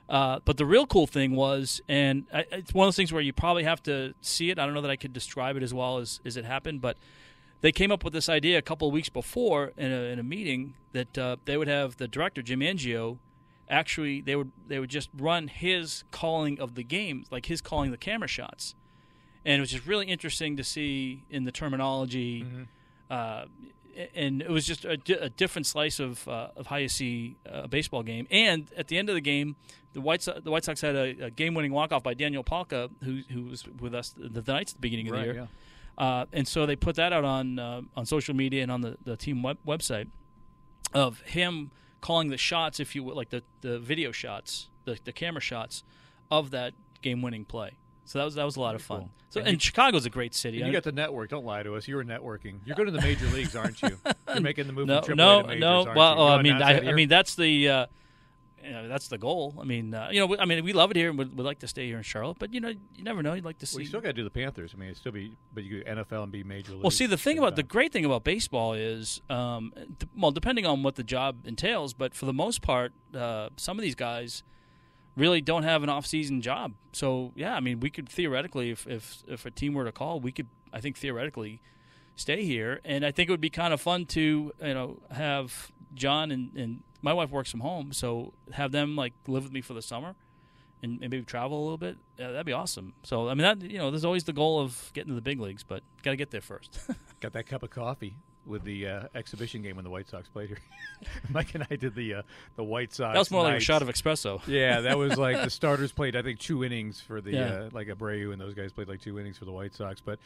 Uh, 0.08 0.40
but 0.44 0.56
the 0.56 0.66
real 0.66 0.86
cool 0.86 1.06
thing 1.06 1.36
was, 1.36 1.80
and 1.88 2.26
I, 2.32 2.46
it's 2.52 2.74
one 2.74 2.86
of 2.86 2.88
those 2.88 2.96
things 2.96 3.12
where 3.12 3.22
you 3.22 3.32
probably 3.32 3.64
have 3.64 3.82
to 3.84 4.14
see 4.22 4.50
it. 4.50 4.58
I 4.58 4.64
don't 4.64 4.74
know 4.74 4.80
that 4.80 4.90
I 4.90 4.96
could 4.96 5.12
describe 5.12 5.56
it 5.56 5.62
as 5.62 5.72
well 5.72 5.98
as, 5.98 6.20
as 6.24 6.36
it 6.36 6.44
happened, 6.44 6.80
but 6.80 6.96
they 7.64 7.72
came 7.72 7.90
up 7.90 8.04
with 8.04 8.12
this 8.12 8.28
idea 8.28 8.58
a 8.58 8.62
couple 8.62 8.86
of 8.86 8.92
weeks 8.92 9.08
before 9.08 9.72
in 9.78 9.90
a, 9.90 10.00
in 10.12 10.18
a 10.18 10.22
meeting 10.22 10.74
that 10.92 11.16
uh, 11.16 11.36
they 11.46 11.56
would 11.56 11.66
have 11.66 11.96
the 11.96 12.06
director 12.06 12.42
Jim 12.42 12.60
Angio 12.60 13.16
actually 13.70 14.20
they 14.20 14.36
would 14.36 14.52
they 14.66 14.78
would 14.78 14.90
just 14.90 15.08
run 15.16 15.48
his 15.48 16.04
calling 16.10 16.60
of 16.60 16.74
the 16.74 16.84
game, 16.84 17.24
like 17.30 17.46
his 17.46 17.62
calling 17.62 17.90
the 17.90 17.96
camera 17.96 18.28
shots, 18.28 18.74
and 19.46 19.56
it 19.56 19.60
was 19.60 19.70
just 19.70 19.86
really 19.86 20.06
interesting 20.06 20.58
to 20.58 20.62
see 20.62 21.24
in 21.30 21.44
the 21.44 21.52
terminology. 21.52 22.44
Uh, 23.10 23.46
and 24.14 24.42
it 24.42 24.50
was 24.50 24.66
just 24.66 24.84
a, 24.84 24.98
a 25.20 25.30
different 25.30 25.66
slice 25.66 25.98
of 26.00 26.28
uh, 26.28 26.48
of 26.56 26.66
how 26.66 26.76
you 26.76 26.88
see 26.88 27.36
a 27.46 27.66
baseball 27.66 28.02
game. 28.02 28.26
And 28.30 28.70
at 28.76 28.88
the 28.88 28.98
end 28.98 29.08
of 29.08 29.14
the 29.14 29.20
game, 29.20 29.56
the 29.94 30.02
White 30.02 30.20
Sox, 30.20 30.40
the 30.42 30.50
White 30.50 30.64
Sox 30.64 30.82
had 30.82 30.96
a, 30.96 31.26
a 31.26 31.30
game 31.30 31.54
winning 31.54 31.72
walk 31.72 31.92
off 31.92 32.02
by 32.02 32.12
Daniel 32.12 32.44
Palka, 32.44 32.90
who 33.04 33.22
who 33.32 33.44
was 33.44 33.66
with 33.80 33.94
us 33.94 34.10
the, 34.10 34.28
the 34.28 34.52
Knights 34.52 34.72
at 34.72 34.76
the 34.76 34.80
beginning 34.80 35.06
of 35.08 35.12
Right, 35.14 35.20
the 35.20 35.32
year. 35.32 35.34
yeah. 35.34 35.46
Uh, 35.96 36.26
and 36.32 36.46
so 36.46 36.66
they 36.66 36.76
put 36.76 36.96
that 36.96 37.12
out 37.12 37.24
on 37.24 37.58
uh, 37.58 37.80
on 37.96 38.04
social 38.06 38.34
media 38.34 38.62
and 38.62 38.72
on 38.72 38.80
the, 38.80 38.96
the 39.04 39.16
team 39.16 39.42
web- 39.42 39.58
website 39.66 40.08
of 40.92 41.20
him 41.22 41.70
calling 42.00 42.28
the 42.28 42.36
shots, 42.36 42.80
if 42.80 42.94
you 42.94 43.02
will, 43.02 43.16
like 43.16 43.30
the, 43.30 43.42
the 43.62 43.78
video 43.78 44.12
shots, 44.12 44.68
the, 44.84 44.98
the 45.04 45.12
camera 45.12 45.40
shots 45.40 45.82
of 46.30 46.50
that 46.50 46.74
game 47.00 47.22
winning 47.22 47.44
play. 47.44 47.72
So 48.04 48.18
that 48.18 48.24
was 48.24 48.34
that 48.34 48.44
was 48.44 48.56
a 48.56 48.60
lot 48.60 48.74
of 48.74 48.82
fun. 48.82 49.00
cool. 49.00 49.10
So 49.30 49.40
And 49.40 49.48
and, 49.48 49.54
you- 49.56 49.60
Chicago's 49.60 50.04
a 50.04 50.10
great 50.10 50.34
city. 50.34 50.58
You 50.58 50.70
got 50.72 50.82
the 50.82 50.92
network. 50.92 51.30
Don't 51.30 51.46
lie 51.46 51.62
to 51.62 51.74
us. 51.76 51.88
You 51.88 51.96
were 51.96 52.04
networking. 52.04 52.58
You're 52.64 52.76
going 52.76 52.86
to 52.86 52.92
the 52.92 53.00
major 53.00 53.26
leagues, 53.28 53.56
aren't 53.56 53.80
you? 53.82 53.98
You're 54.28 54.40
making 54.40 54.66
the 54.66 54.72
move 54.72 54.86
no, 54.86 55.00
from 55.00 55.14
AAA 55.14 55.16
no, 55.16 55.42
to 55.42 55.48
majors, 55.48 55.60
no. 55.60 55.92
Well, 55.94 56.14
you? 56.14 56.20
oh, 56.20 56.26
I 56.28 56.42
mean, 56.42 56.62
I, 56.62 56.90
I 56.90 56.92
mean 56.92 57.08
that's 57.08 57.34
the 57.34 57.68
uh, 57.68 57.86
you 58.64 58.70
know, 58.72 58.88
that's 58.88 59.08
the 59.08 59.18
goal. 59.18 59.54
I 59.60 59.64
mean, 59.64 59.92
uh, 59.94 60.08
you 60.10 60.20
know, 60.20 60.26
we- 60.26 60.38
I 60.38 60.44
mean, 60.44 60.64
we 60.64 60.72
love 60.72 60.90
it 60.90 60.96
here 60.96 61.10
and 61.10 61.18
we'd, 61.18 61.36
we'd 61.36 61.44
like 61.44 61.58
to 61.60 61.68
stay 61.68 61.86
here 61.86 61.96
in 61.98 62.02
Charlotte, 62.02 62.38
but 62.38 62.54
you 62.54 62.60
know, 62.60 62.68
you 62.94 63.04
never 63.04 63.22
know. 63.22 63.34
You'd 63.34 63.44
like 63.44 63.58
to 63.58 63.66
see. 63.66 63.76
Well, 63.76 63.82
you 63.82 63.88
still 63.88 64.00
got 64.00 64.08
to 64.08 64.12
do 64.14 64.24
the 64.24 64.30
Panthers. 64.30 64.72
I 64.74 64.78
mean, 64.80 64.88
it's 64.90 65.00
still 65.00 65.12
be, 65.12 65.36
but 65.52 65.64
you 65.64 65.82
could 65.82 65.86
NFL 65.86 66.22
and 66.24 66.32
be 66.32 66.42
major 66.44 66.72
league. 66.72 66.82
Well, 66.82 66.90
see, 66.90 67.06
the 67.06 67.16
thing 67.18 67.38
about 67.38 67.56
the 67.56 67.62
great 67.62 67.92
thing 67.92 68.04
about 68.04 68.24
baseball 68.24 68.72
is, 68.74 69.20
um, 69.30 69.72
d- 69.98 70.06
well, 70.16 70.30
depending 70.30 70.66
on 70.66 70.82
what 70.82 70.94
the 70.96 71.04
job 71.04 71.46
entails, 71.46 71.92
but 71.94 72.14
for 72.14 72.26
the 72.26 72.32
most 72.32 72.62
part, 72.62 72.92
uh, 73.14 73.50
some 73.56 73.78
of 73.78 73.82
these 73.82 73.94
guys 73.94 74.42
really 75.16 75.40
don't 75.40 75.62
have 75.62 75.82
an 75.84 75.88
off-season 75.88 76.40
job. 76.42 76.72
So, 76.92 77.32
yeah, 77.36 77.54
I 77.54 77.60
mean, 77.60 77.78
we 77.80 77.88
could 77.90 78.08
theoretically, 78.08 78.70
if 78.70 78.86
if, 78.86 79.22
if 79.28 79.46
a 79.46 79.50
team 79.50 79.74
were 79.74 79.84
to 79.84 79.92
call, 79.92 80.18
we 80.20 80.32
could, 80.32 80.48
I 80.72 80.80
think, 80.80 80.96
theoretically, 80.96 81.60
stay 82.16 82.44
here, 82.44 82.80
and 82.84 83.04
I 83.04 83.10
think 83.12 83.28
it 83.28 83.32
would 83.32 83.40
be 83.40 83.50
kind 83.50 83.72
of 83.74 83.80
fun 83.80 84.06
to, 84.06 84.52
you 84.60 84.74
know, 84.74 84.98
have 85.12 85.72
John 85.94 86.30
and, 86.30 86.52
and 86.56 86.82
my 87.04 87.12
wife 87.12 87.30
works 87.30 87.50
from 87.50 87.60
home, 87.60 87.92
so 87.92 88.32
have 88.52 88.72
them 88.72 88.96
like 88.96 89.12
live 89.28 89.44
with 89.44 89.52
me 89.52 89.60
for 89.60 89.74
the 89.74 89.82
summer. 89.82 90.14
And, 90.82 91.00
and 91.00 91.10
maybe 91.10 91.22
travel 91.22 91.58
a 91.58 91.62
little 91.62 91.78
bit. 91.78 91.96
Yeah, 92.18 92.32
that'd 92.32 92.44
be 92.44 92.52
awesome. 92.52 92.92
So 93.04 93.30
I 93.30 93.34
mean, 93.34 93.38
that 93.38 93.62
you 93.62 93.78
know, 93.78 93.90
there's 93.90 94.04
always 94.04 94.24
the 94.24 94.34
goal 94.34 94.60
of 94.60 94.90
getting 94.92 95.08
to 95.08 95.14
the 95.14 95.22
big 95.22 95.40
leagues, 95.40 95.62
but 95.62 95.82
got 96.02 96.10
to 96.10 96.16
get 96.16 96.30
there 96.30 96.42
first. 96.42 96.78
got 97.20 97.32
that 97.32 97.46
cup 97.46 97.62
of 97.62 97.70
coffee 97.70 98.16
with 98.46 98.62
the 98.64 98.86
uh, 98.88 99.02
exhibition 99.14 99.62
game 99.62 99.76
when 99.76 99.84
the 99.84 99.90
White 99.90 100.08
Sox 100.08 100.28
played 100.28 100.48
here. 100.48 100.58
Mike 101.30 101.54
and 101.54 101.66
I 101.70 101.76
did 101.76 101.94
the 101.94 102.14
uh, 102.14 102.22
the 102.56 102.64
White 102.64 102.92
Sox. 102.92 103.14
That 103.14 103.18
was 103.18 103.30
more 103.30 103.42
like 103.42 103.56
a 103.56 103.60
shot 103.60 103.82
of 103.82 103.88
espresso. 103.88 104.40
Yeah, 104.46 104.80
that 104.82 104.98
was 104.98 105.16
like 105.18 105.36
the 105.44 105.50
starters 105.50 105.92
played. 105.92 106.16
I 106.16 106.22
think 106.22 106.38
two 106.38 106.64
innings 106.64 107.00
for 107.00 107.20
the 107.20 107.32
Yeah. 107.32 107.40
uh, 107.44 107.68
like 107.72 107.88
Abreu 107.88 108.32
and 108.32 108.40
those 108.40 108.54
guys 108.54 108.72
played 108.72 108.88
like 108.88 109.00
two 109.00 109.18
innings 109.18 109.38
for 109.38 109.44
the 109.44 109.52
White 109.52 109.74
Sox. 109.74 110.00
But 110.00 110.18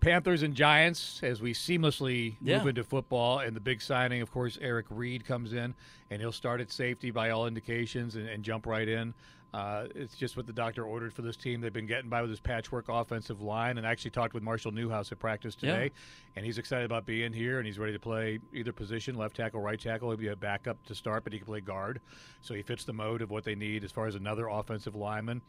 Panthers 0.00 0.42
and 0.42 0.54
Giants, 0.54 1.20
as 1.22 1.40
we 1.40 1.52
seamlessly 1.54 2.36
Yeah. 2.42 2.58
move 2.58 2.68
into 2.68 2.84
football, 2.84 3.38
and 3.40 3.54
the 3.56 3.60
big 3.60 3.80
signing, 3.82 4.22
of 4.22 4.30
course, 4.30 4.58
Eric 4.60 4.86
Reid 4.90 5.24
comes 5.24 5.52
in, 5.52 5.74
and 6.10 6.20
he'll 6.20 6.32
start 6.32 6.60
at 6.60 6.70
safety 6.70 7.10
by 7.10 7.30
all 7.30 7.46
indications 7.46 8.14
and, 8.16 8.28
and 8.28 8.42
jump 8.44 8.66
right 8.66 8.88
in. 8.88 9.14
Uh, 9.54 9.86
it's 9.94 10.16
just 10.16 10.36
what 10.36 10.48
the 10.48 10.52
doctor 10.52 10.82
ordered 10.84 11.12
for 11.14 11.22
this 11.22 11.36
team. 11.36 11.60
They've 11.60 11.72
been 11.72 11.86
getting 11.86 12.10
by 12.10 12.20
with 12.22 12.30
this 12.32 12.40
patchwork 12.40 12.86
offensive 12.88 13.40
line, 13.40 13.78
and 13.78 13.86
I 13.86 13.92
actually 13.92 14.10
talked 14.10 14.34
with 14.34 14.42
Marshall 14.42 14.72
Newhouse 14.72 15.12
at 15.12 15.20
practice 15.20 15.56
Yeah. 15.60 15.70
today, 15.76 15.92
and 16.34 16.44
he's 16.44 16.58
excited 16.58 16.84
about 16.84 17.06
being 17.06 17.32
here, 17.32 17.58
and 17.58 17.66
he's 17.66 17.78
ready 17.78 17.92
to 17.92 18.00
play 18.00 18.40
either 18.52 18.72
position, 18.72 19.14
left 19.14 19.36
tackle, 19.36 19.60
right 19.60 19.78
tackle. 19.78 20.08
He'll 20.10 20.16
be 20.18 20.26
a 20.26 20.34
backup 20.34 20.84
to 20.86 20.94
start, 20.96 21.22
but 21.22 21.32
he 21.32 21.38
can 21.38 21.46
play 21.46 21.60
guard, 21.60 22.00
so 22.40 22.52
he 22.54 22.62
fits 22.62 22.82
the 22.84 22.92
mode 22.92 23.22
of 23.22 23.30
what 23.30 23.44
they 23.44 23.54
need 23.54 23.84
as 23.84 23.92
far 23.92 24.08
as 24.08 24.16
another 24.16 24.48
offensive 24.48 24.96
lineman. 24.96 25.40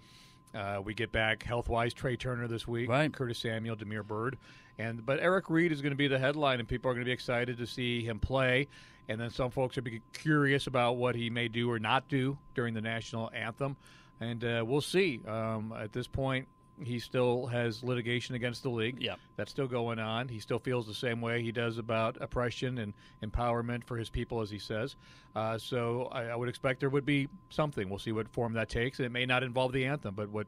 Uh, 0.54 0.82
we 0.84 0.94
get 0.94 1.12
back 1.12 1.44
health-wise 1.44 1.94
Trai 1.94 2.18
Turner 2.18 2.48
this 2.48 2.68
week, 2.68 2.90
Right. 2.90 3.12
Curtis 3.12 3.40
Samuel, 3.40 3.76
Damiere 3.76 4.04
Byrd, 4.04 4.38
and 4.78 5.06
but 5.06 5.20
Eric 5.20 5.50
Reid 5.50 5.72
is 5.72 5.82
going 5.82 5.92
to 5.92 5.98
be 5.98 6.08
the 6.08 6.20
headline, 6.20 6.60
and 6.60 6.68
people 6.68 6.90
are 6.90 6.94
going 6.94 7.04
to 7.04 7.10
be 7.10 7.12
excited 7.14 7.58
to 7.58 7.68
see 7.68 8.04
him 8.04 8.20
play. 8.20 8.68
And 9.08 9.22
then 9.22 9.30
some 9.30 9.52
folks 9.52 9.78
are 9.78 9.82
be 9.82 10.02
curious 10.14 10.66
about 10.66 10.98
what 10.98 11.14
he 11.16 11.30
may 11.30 11.48
do 11.48 11.70
or 11.70 11.78
not 11.78 12.08
do 12.08 12.38
during 12.56 12.74
the 12.74 12.82
national 12.82 13.30
anthem, 13.34 13.76
and 14.20 14.44
uh, 14.44 14.64
we'll 14.66 14.82
see. 14.82 15.22
Um, 15.28 15.74
at 15.78 15.94
this 15.94 16.08
point, 16.08 16.48
he 16.84 17.00
still 17.00 17.46
has 17.48 17.84
litigation 17.84 18.36
against 18.36 18.64
the 18.64 18.70
league. 18.70 19.02
Yeah, 19.02 19.16
that's 19.36 19.52
still 19.52 19.68
going 19.68 20.00
on. 20.00 20.28
He 20.28 20.40
still 20.40 20.60
feels 20.60 20.88
the 20.88 20.94
same 20.94 21.22
way 21.22 21.42
he 21.42 21.52
does 21.52 21.78
about 21.78 22.18
oppression 22.20 22.78
and 22.80 22.94
empowerment 23.24 23.84
for 23.86 23.98
his 23.98 24.10
people, 24.10 24.42
as 24.42 24.50
he 24.50 24.60
says. 24.60 24.96
Uh, 25.36 25.58
so 25.58 26.10
I, 26.12 26.26
I 26.26 26.36
would 26.36 26.50
expect 26.50 26.80
there 26.80 26.90
would 26.90 27.06
be 27.06 27.28
something. 27.50 27.90
We'll 27.90 28.00
see 28.00 28.12
what 28.12 28.28
form 28.30 28.54
that 28.54 28.70
takes. 28.70 29.00
And 29.00 29.06
it 29.06 29.12
may 29.12 29.26
not 29.26 29.44
involve 29.44 29.74
the 29.74 29.86
anthem, 29.86 30.16
but 30.16 30.30
what 30.30 30.48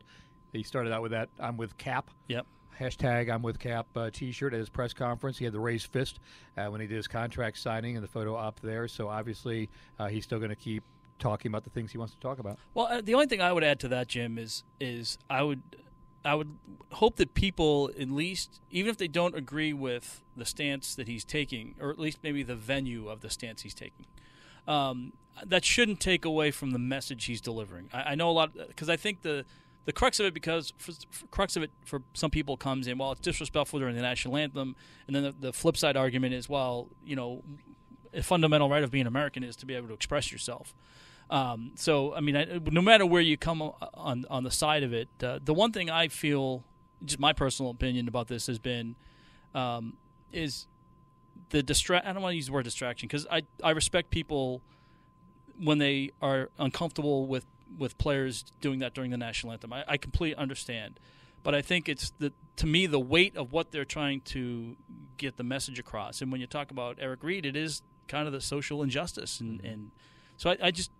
he 0.53 0.63
started 0.63 0.93
out 0.93 1.01
with 1.01 1.11
that. 1.11 1.29
I'm 1.39 1.57
with 1.57 1.77
Kap. 1.77 2.09
Yep. 2.27 2.45
hashtag 2.79 3.29
I'm 3.29 3.41
with 3.41 3.59
Kap 3.59 3.87
uh, 3.95 4.09
T-shirt 4.11 4.53
at 4.53 4.59
his 4.59 4.69
press 4.69 4.93
conference. 4.93 5.37
He 5.37 5.45
had 5.45 5.53
the 5.53 5.59
raised 5.59 5.87
fist 5.91 6.19
uh, 6.57 6.67
when 6.67 6.81
he 6.81 6.87
did 6.87 6.95
his 6.95 7.07
contract 7.07 7.57
signing, 7.57 7.95
and 7.95 8.03
the 8.03 8.07
photo 8.09 8.35
up 8.35 8.59
there. 8.61 8.87
So 8.87 9.07
obviously, 9.09 9.69
uh, 9.99 10.07
he's 10.07 10.23
still 10.23 10.39
going 10.39 10.49
to 10.49 10.55
keep 10.55 10.83
talking 11.19 11.49
about 11.49 11.63
the 11.63 11.69
things 11.71 11.91
he 11.91 11.97
wants 11.97 12.13
to 12.13 12.19
talk 12.19 12.39
about. 12.39 12.59
Well, 12.73 12.87
uh, 12.87 13.01
the 13.01 13.13
only 13.15 13.25
thing 13.25 13.41
I 13.41 13.51
would 13.51 13.63
add 13.63 13.79
to 13.81 13.87
that, 13.89 14.07
Jim, 14.07 14.37
is 14.37 14.63
is 14.79 15.17
I 15.29 15.41
would 15.43 15.61
I 16.27 16.35
would 16.35 16.57
hope 16.91 17.15
that 17.15 17.33
people 17.33 17.89
at 17.99 18.09
least, 18.09 18.61
even 18.69 18.89
if 18.89 18.97
they 18.97 19.07
don't 19.07 19.35
agree 19.35 19.73
with 19.73 20.23
the 20.35 20.45
stance 20.45 20.93
that 20.95 21.07
he's 21.07 21.23
taking, 21.23 21.75
or 21.79 21.89
at 21.89 21.99
least 21.99 22.19
maybe 22.21 22.43
the 22.43 22.55
venue 22.55 23.07
of 23.07 23.21
the 23.21 23.29
stance 23.29 23.61
he's 23.61 23.73
taking, 23.73 24.05
um, 24.67 25.13
that 25.45 25.63
shouldn't 25.63 25.99
take 25.99 26.25
away 26.25 26.51
from 26.51 26.71
the 26.71 26.79
message 26.79 27.25
he's 27.25 27.41
delivering. 27.41 27.89
I, 27.93 28.11
I 28.11 28.15
know 28.15 28.29
a 28.29 28.31
lot 28.31 28.49
because 28.67 28.89
I 28.89 28.97
think 28.97 29.21
the 29.21 29.45
the 29.85 29.93
crux 29.93 30.19
of 30.19 30.25
it, 30.25 30.33
because 30.33 30.73
for, 30.77 30.91
for 31.09 31.27
crux 31.27 31.55
of 31.55 31.63
it 31.63 31.71
for 31.85 32.01
some 32.13 32.29
people 32.29 32.57
comes 32.57 32.87
in, 32.87 32.97
well, 32.97 33.13
it's 33.13 33.21
disrespectful 33.21 33.79
during 33.79 33.95
the 33.95 34.01
national 34.01 34.35
anthem, 34.35 34.75
and 35.07 35.15
then 35.15 35.23
the, 35.23 35.35
the 35.39 35.53
flip 35.53 35.77
side 35.77 35.95
argument 35.95 36.33
is, 36.33 36.49
well, 36.49 36.89
you 37.05 37.15
know, 37.15 37.41
a 38.13 38.21
fundamental 38.21 38.69
right 38.69 38.83
of 38.83 38.91
being 38.91 39.07
American 39.07 39.43
is 39.45 39.55
to 39.55 39.65
be 39.65 39.75
able 39.75 39.87
to 39.87 39.93
express 39.93 40.29
yourself. 40.31 40.73
Um, 41.29 41.71
so, 41.75 42.13
I 42.13 42.21
mean, 42.21 42.35
I, 42.37 42.59
no 42.71 42.81
matter 42.81 43.05
where 43.05 43.21
you 43.21 43.37
come 43.37 43.61
on 43.61 44.25
on 44.29 44.43
the 44.43 44.51
side 44.51 44.83
of 44.83 44.93
it, 44.93 45.09
uh, 45.21 45.39
the 45.43 45.53
one 45.53 45.71
thing 45.71 45.89
I 45.89 46.07
feel, 46.07 46.63
just 47.03 47.19
my 47.19 47.33
personal 47.33 47.71
opinion 47.71 48.07
about 48.07 48.27
this 48.27 48.47
has 48.47 48.59
been, 48.59 48.95
um, 49.53 49.97
is 50.31 50.67
the 51.49 51.63
distract. 51.63 52.05
I 52.05 52.13
don't 52.13 52.21
want 52.21 52.33
to 52.33 52.37
use 52.37 52.47
the 52.47 52.53
word 52.53 52.63
distraction 52.63 53.07
because 53.07 53.27
I 53.29 53.43
I 53.63 53.71
respect 53.71 54.09
people 54.09 54.61
when 55.59 55.77
they 55.77 56.11
are 56.21 56.49
uncomfortable 56.57 57.27
with 57.27 57.45
with 57.77 57.97
players 57.97 58.43
doing 58.61 58.79
that 58.79 58.93
during 58.93 59.11
the 59.11 59.17
national 59.17 59.53
anthem. 59.53 59.73
I, 59.73 59.83
I 59.87 59.97
completely 59.97 60.35
understand, 60.35 60.99
but 61.43 61.53
I 61.53 61.61
think 61.61 61.89
it's 61.89 62.11
the 62.19 62.31
to 62.57 62.65
me 62.65 62.87
the 62.87 62.99
weight 62.99 63.35
of 63.35 63.51
what 63.51 63.71
they're 63.71 63.85
trying 63.85 64.21
to 64.21 64.75
get 65.17 65.37
the 65.37 65.43
message 65.43 65.79
across. 65.79 66.21
And 66.21 66.31
when 66.31 66.41
you 66.41 66.47
talk 66.47 66.71
about 66.71 66.97
Eric 66.99 67.23
Reid, 67.23 67.45
it 67.45 67.55
is 67.55 67.81
kind 68.07 68.27
of 68.27 68.33
the 68.33 68.41
social 68.41 68.83
injustice 68.83 69.39
and 69.39 69.59
and 69.61 69.91
so 70.37 70.51
I, 70.51 70.57
I 70.63 70.71
just 70.71 70.91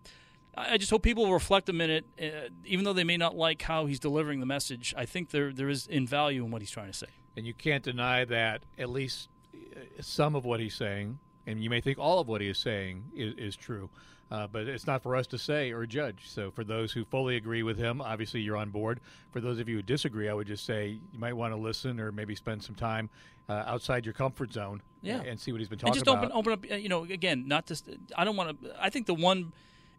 I 0.56 0.76
just 0.76 0.90
hope 0.90 1.02
people 1.02 1.32
reflect 1.32 1.68
a 1.68 1.72
minute, 1.72 2.04
uh, 2.20 2.48
even 2.64 2.84
though 2.84 2.92
they 2.92 3.04
may 3.04 3.16
not 3.16 3.36
like 3.36 3.62
how 3.62 3.86
he's 3.86 4.00
delivering 4.00 4.40
the 4.40 4.46
message. 4.46 4.94
I 4.96 5.06
think 5.06 5.30
there 5.30 5.52
there 5.52 5.68
is 5.68 5.86
in 5.86 6.06
value 6.06 6.44
in 6.44 6.50
what 6.50 6.62
he's 6.62 6.70
trying 6.70 6.88
to 6.88 6.96
say. 6.96 7.06
And 7.36 7.46
you 7.46 7.54
can't 7.54 7.84
deny 7.84 8.24
that 8.24 8.62
at 8.76 8.90
least 8.90 9.28
uh, 9.54 9.80
some 10.00 10.34
of 10.34 10.44
what 10.44 10.60
he's 10.60 10.74
saying, 10.74 11.18
and 11.46 11.62
you 11.62 11.70
may 11.70 11.80
think 11.80 11.98
all 11.98 12.18
of 12.18 12.26
what 12.26 12.40
he 12.40 12.48
is 12.48 12.58
saying 12.58 13.04
is, 13.14 13.34
is 13.38 13.56
true, 13.56 13.88
uh, 14.30 14.46
but 14.46 14.66
it's 14.68 14.86
not 14.86 15.02
for 15.02 15.16
us 15.16 15.26
to 15.28 15.38
say 15.38 15.70
or 15.72 15.86
judge. 15.86 16.28
So 16.28 16.50
for 16.50 16.64
those 16.64 16.92
who 16.92 17.04
fully 17.04 17.36
agree 17.36 17.62
with 17.62 17.78
him, 17.78 18.00
obviously 18.00 18.40
you're 18.40 18.56
on 18.56 18.70
board. 18.70 19.00
For 19.32 19.40
those 19.40 19.58
of 19.58 19.68
you 19.68 19.76
who 19.76 19.82
disagree, 19.82 20.28
I 20.28 20.34
would 20.34 20.46
just 20.46 20.64
say 20.64 20.98
you 21.12 21.18
might 21.18 21.32
want 21.32 21.52
to 21.52 21.56
listen 21.56 21.98
or 21.98 22.12
maybe 22.12 22.34
spend 22.34 22.62
some 22.62 22.74
time 22.74 23.08
uh, 23.48 23.64
outside 23.66 24.04
your 24.04 24.12
comfort 24.12 24.52
zone, 24.52 24.82
yeah. 25.00 25.22
and 25.22 25.40
see 25.40 25.52
what 25.52 25.60
he's 25.60 25.68
been 25.68 25.78
talking 25.78 25.96
and 25.96 26.04
just 26.04 26.06
about. 26.06 26.32
open 26.32 26.36
open 26.36 26.52
up. 26.52 26.80
You 26.80 26.88
know, 26.88 27.04
again, 27.04 27.48
not 27.48 27.66
just. 27.66 27.88
I 28.16 28.24
don't 28.24 28.36
want 28.36 28.62
to. 28.62 28.74
I 28.78 28.90
think 28.90 29.06
the 29.06 29.14
one 29.14 29.52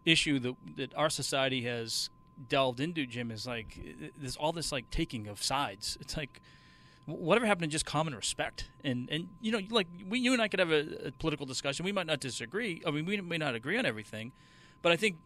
issue 0.04 0.38
that 0.38 0.54
that 0.76 0.94
our 0.94 1.10
society 1.10 1.62
has 1.62 2.10
delved 2.48 2.80
into, 2.80 3.06
Jim, 3.06 3.30
is 3.30 3.46
like 3.46 3.78
there's 4.16 4.36
all 4.36 4.52
this 4.52 4.70
like 4.70 4.90
taking 4.90 5.26
of 5.26 5.42
sides. 5.42 5.98
It's 6.00 6.16
like 6.16 6.40
whatever 7.10 7.46
happened 7.46 7.62
to 7.62 7.68
just 7.68 7.86
common 7.86 8.14
respect 8.14 8.70
and 8.84 9.08
and 9.10 9.28
you 9.40 9.52
know 9.52 9.60
like 9.70 9.86
we 10.08 10.18
you 10.18 10.32
and 10.32 10.40
I 10.42 10.48
could 10.48 10.60
have 10.60 10.70
a, 10.70 11.08
a 11.08 11.12
political 11.12 11.46
discussion. 11.46 11.84
We 11.84 11.92
might 11.92 12.06
not 12.06 12.20
disagree. 12.20 12.82
I 12.86 12.90
mean, 12.90 13.04
we 13.06 13.20
may 13.20 13.38
not 13.38 13.54
agree 13.54 13.78
on 13.78 13.86
everything, 13.86 14.32
but 14.82 14.92
I 14.92 14.96
think 14.96 15.16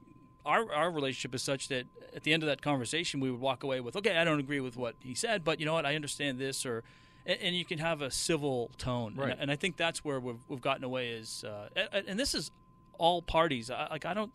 our 0.47 0.73
our 0.73 0.91
relationship 0.91 1.35
is 1.35 1.43
such 1.43 1.69
that 1.69 1.87
at 2.15 2.23
the 2.25 2.33
end 2.33 2.43
of 2.43 2.49
that 2.49 2.63
conversation, 2.63 3.21
we 3.21 3.31
would 3.31 3.41
walk 3.41 3.63
away 3.63 3.81
with, 3.81 3.97
okay, 3.97 4.17
I 4.17 4.25
don't 4.25 4.41
agree 4.41 4.61
with 4.61 4.77
what 4.77 4.95
he 5.01 5.15
said, 5.15 5.43
but 5.45 5.59
you 5.61 5.67
know 5.67 5.73
what, 5.75 5.87
I 5.87 5.95
understand 5.97 6.39
this, 6.39 6.65
or 6.67 6.85
and, 7.27 7.39
and 7.41 7.57
you 7.57 7.65
can 7.65 7.79
have 7.79 8.03
a 8.03 8.11
civil 8.11 8.71
tone, 8.79 9.15
Right. 9.17 9.31
and, 9.31 9.41
and 9.43 9.51
I 9.51 9.57
think 9.57 9.77
that's 9.77 10.05
where 10.05 10.21
we've 10.21 10.41
we've 10.49 10.61
gotten 10.61 10.85
away 10.85 11.09
is, 11.11 11.45
uh, 11.45 11.69
and, 11.93 12.09
and 12.09 12.19
this 12.21 12.35
is 12.35 12.51
all 12.99 13.23
parties. 13.23 13.71
I, 13.71 13.89
like 13.91 14.05
I 14.05 14.15
don't. 14.15 14.33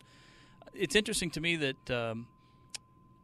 It's 0.73 0.95
interesting 0.95 1.29
to 1.31 1.41
me 1.41 1.55
that. 1.57 1.91
Um, 1.91 2.27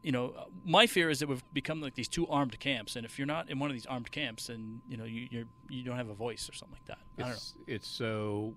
you 0.06 0.12
know, 0.12 0.32
my 0.64 0.86
fear 0.86 1.10
is 1.10 1.18
that 1.18 1.28
we've 1.28 1.42
become 1.52 1.80
like 1.80 1.94
these 1.94 2.06
two 2.08 2.26
armed 2.28 2.58
camps, 2.60 2.94
and 2.94 3.04
if 3.04 3.18
you're 3.18 3.26
not 3.26 3.50
in 3.50 3.58
one 3.58 3.68
of 3.70 3.74
these 3.74 3.86
armed 3.86 4.10
camps, 4.12 4.46
then 4.46 4.80
you 4.88 4.96
know 4.96 5.04
you 5.04 5.26
you're, 5.30 5.44
you 5.68 5.82
don't 5.82 5.96
have 5.96 6.08
a 6.08 6.14
voice 6.14 6.48
or 6.48 6.52
something 6.54 6.76
like 6.78 6.84
that. 6.86 6.98
I 7.18 7.20
don't 7.22 7.28
know. 7.30 7.34
It's, 7.34 7.54
it's 7.66 7.88
so 7.88 8.54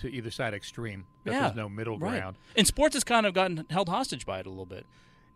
to 0.00 0.08
either 0.08 0.30
side 0.30 0.54
extreme 0.54 1.06
that 1.24 1.32
Yeah, 1.32 1.40
there's 1.42 1.54
no 1.56 1.68
middle 1.68 1.98
right. 1.98 2.18
ground. 2.20 2.36
And 2.56 2.66
sports 2.66 2.94
has 2.94 3.04
kind 3.04 3.26
of 3.26 3.32
gotten 3.34 3.64
held 3.70 3.88
hostage 3.88 4.26
by 4.26 4.40
it 4.40 4.46
a 4.46 4.50
little 4.50 4.66
bit. 4.66 4.86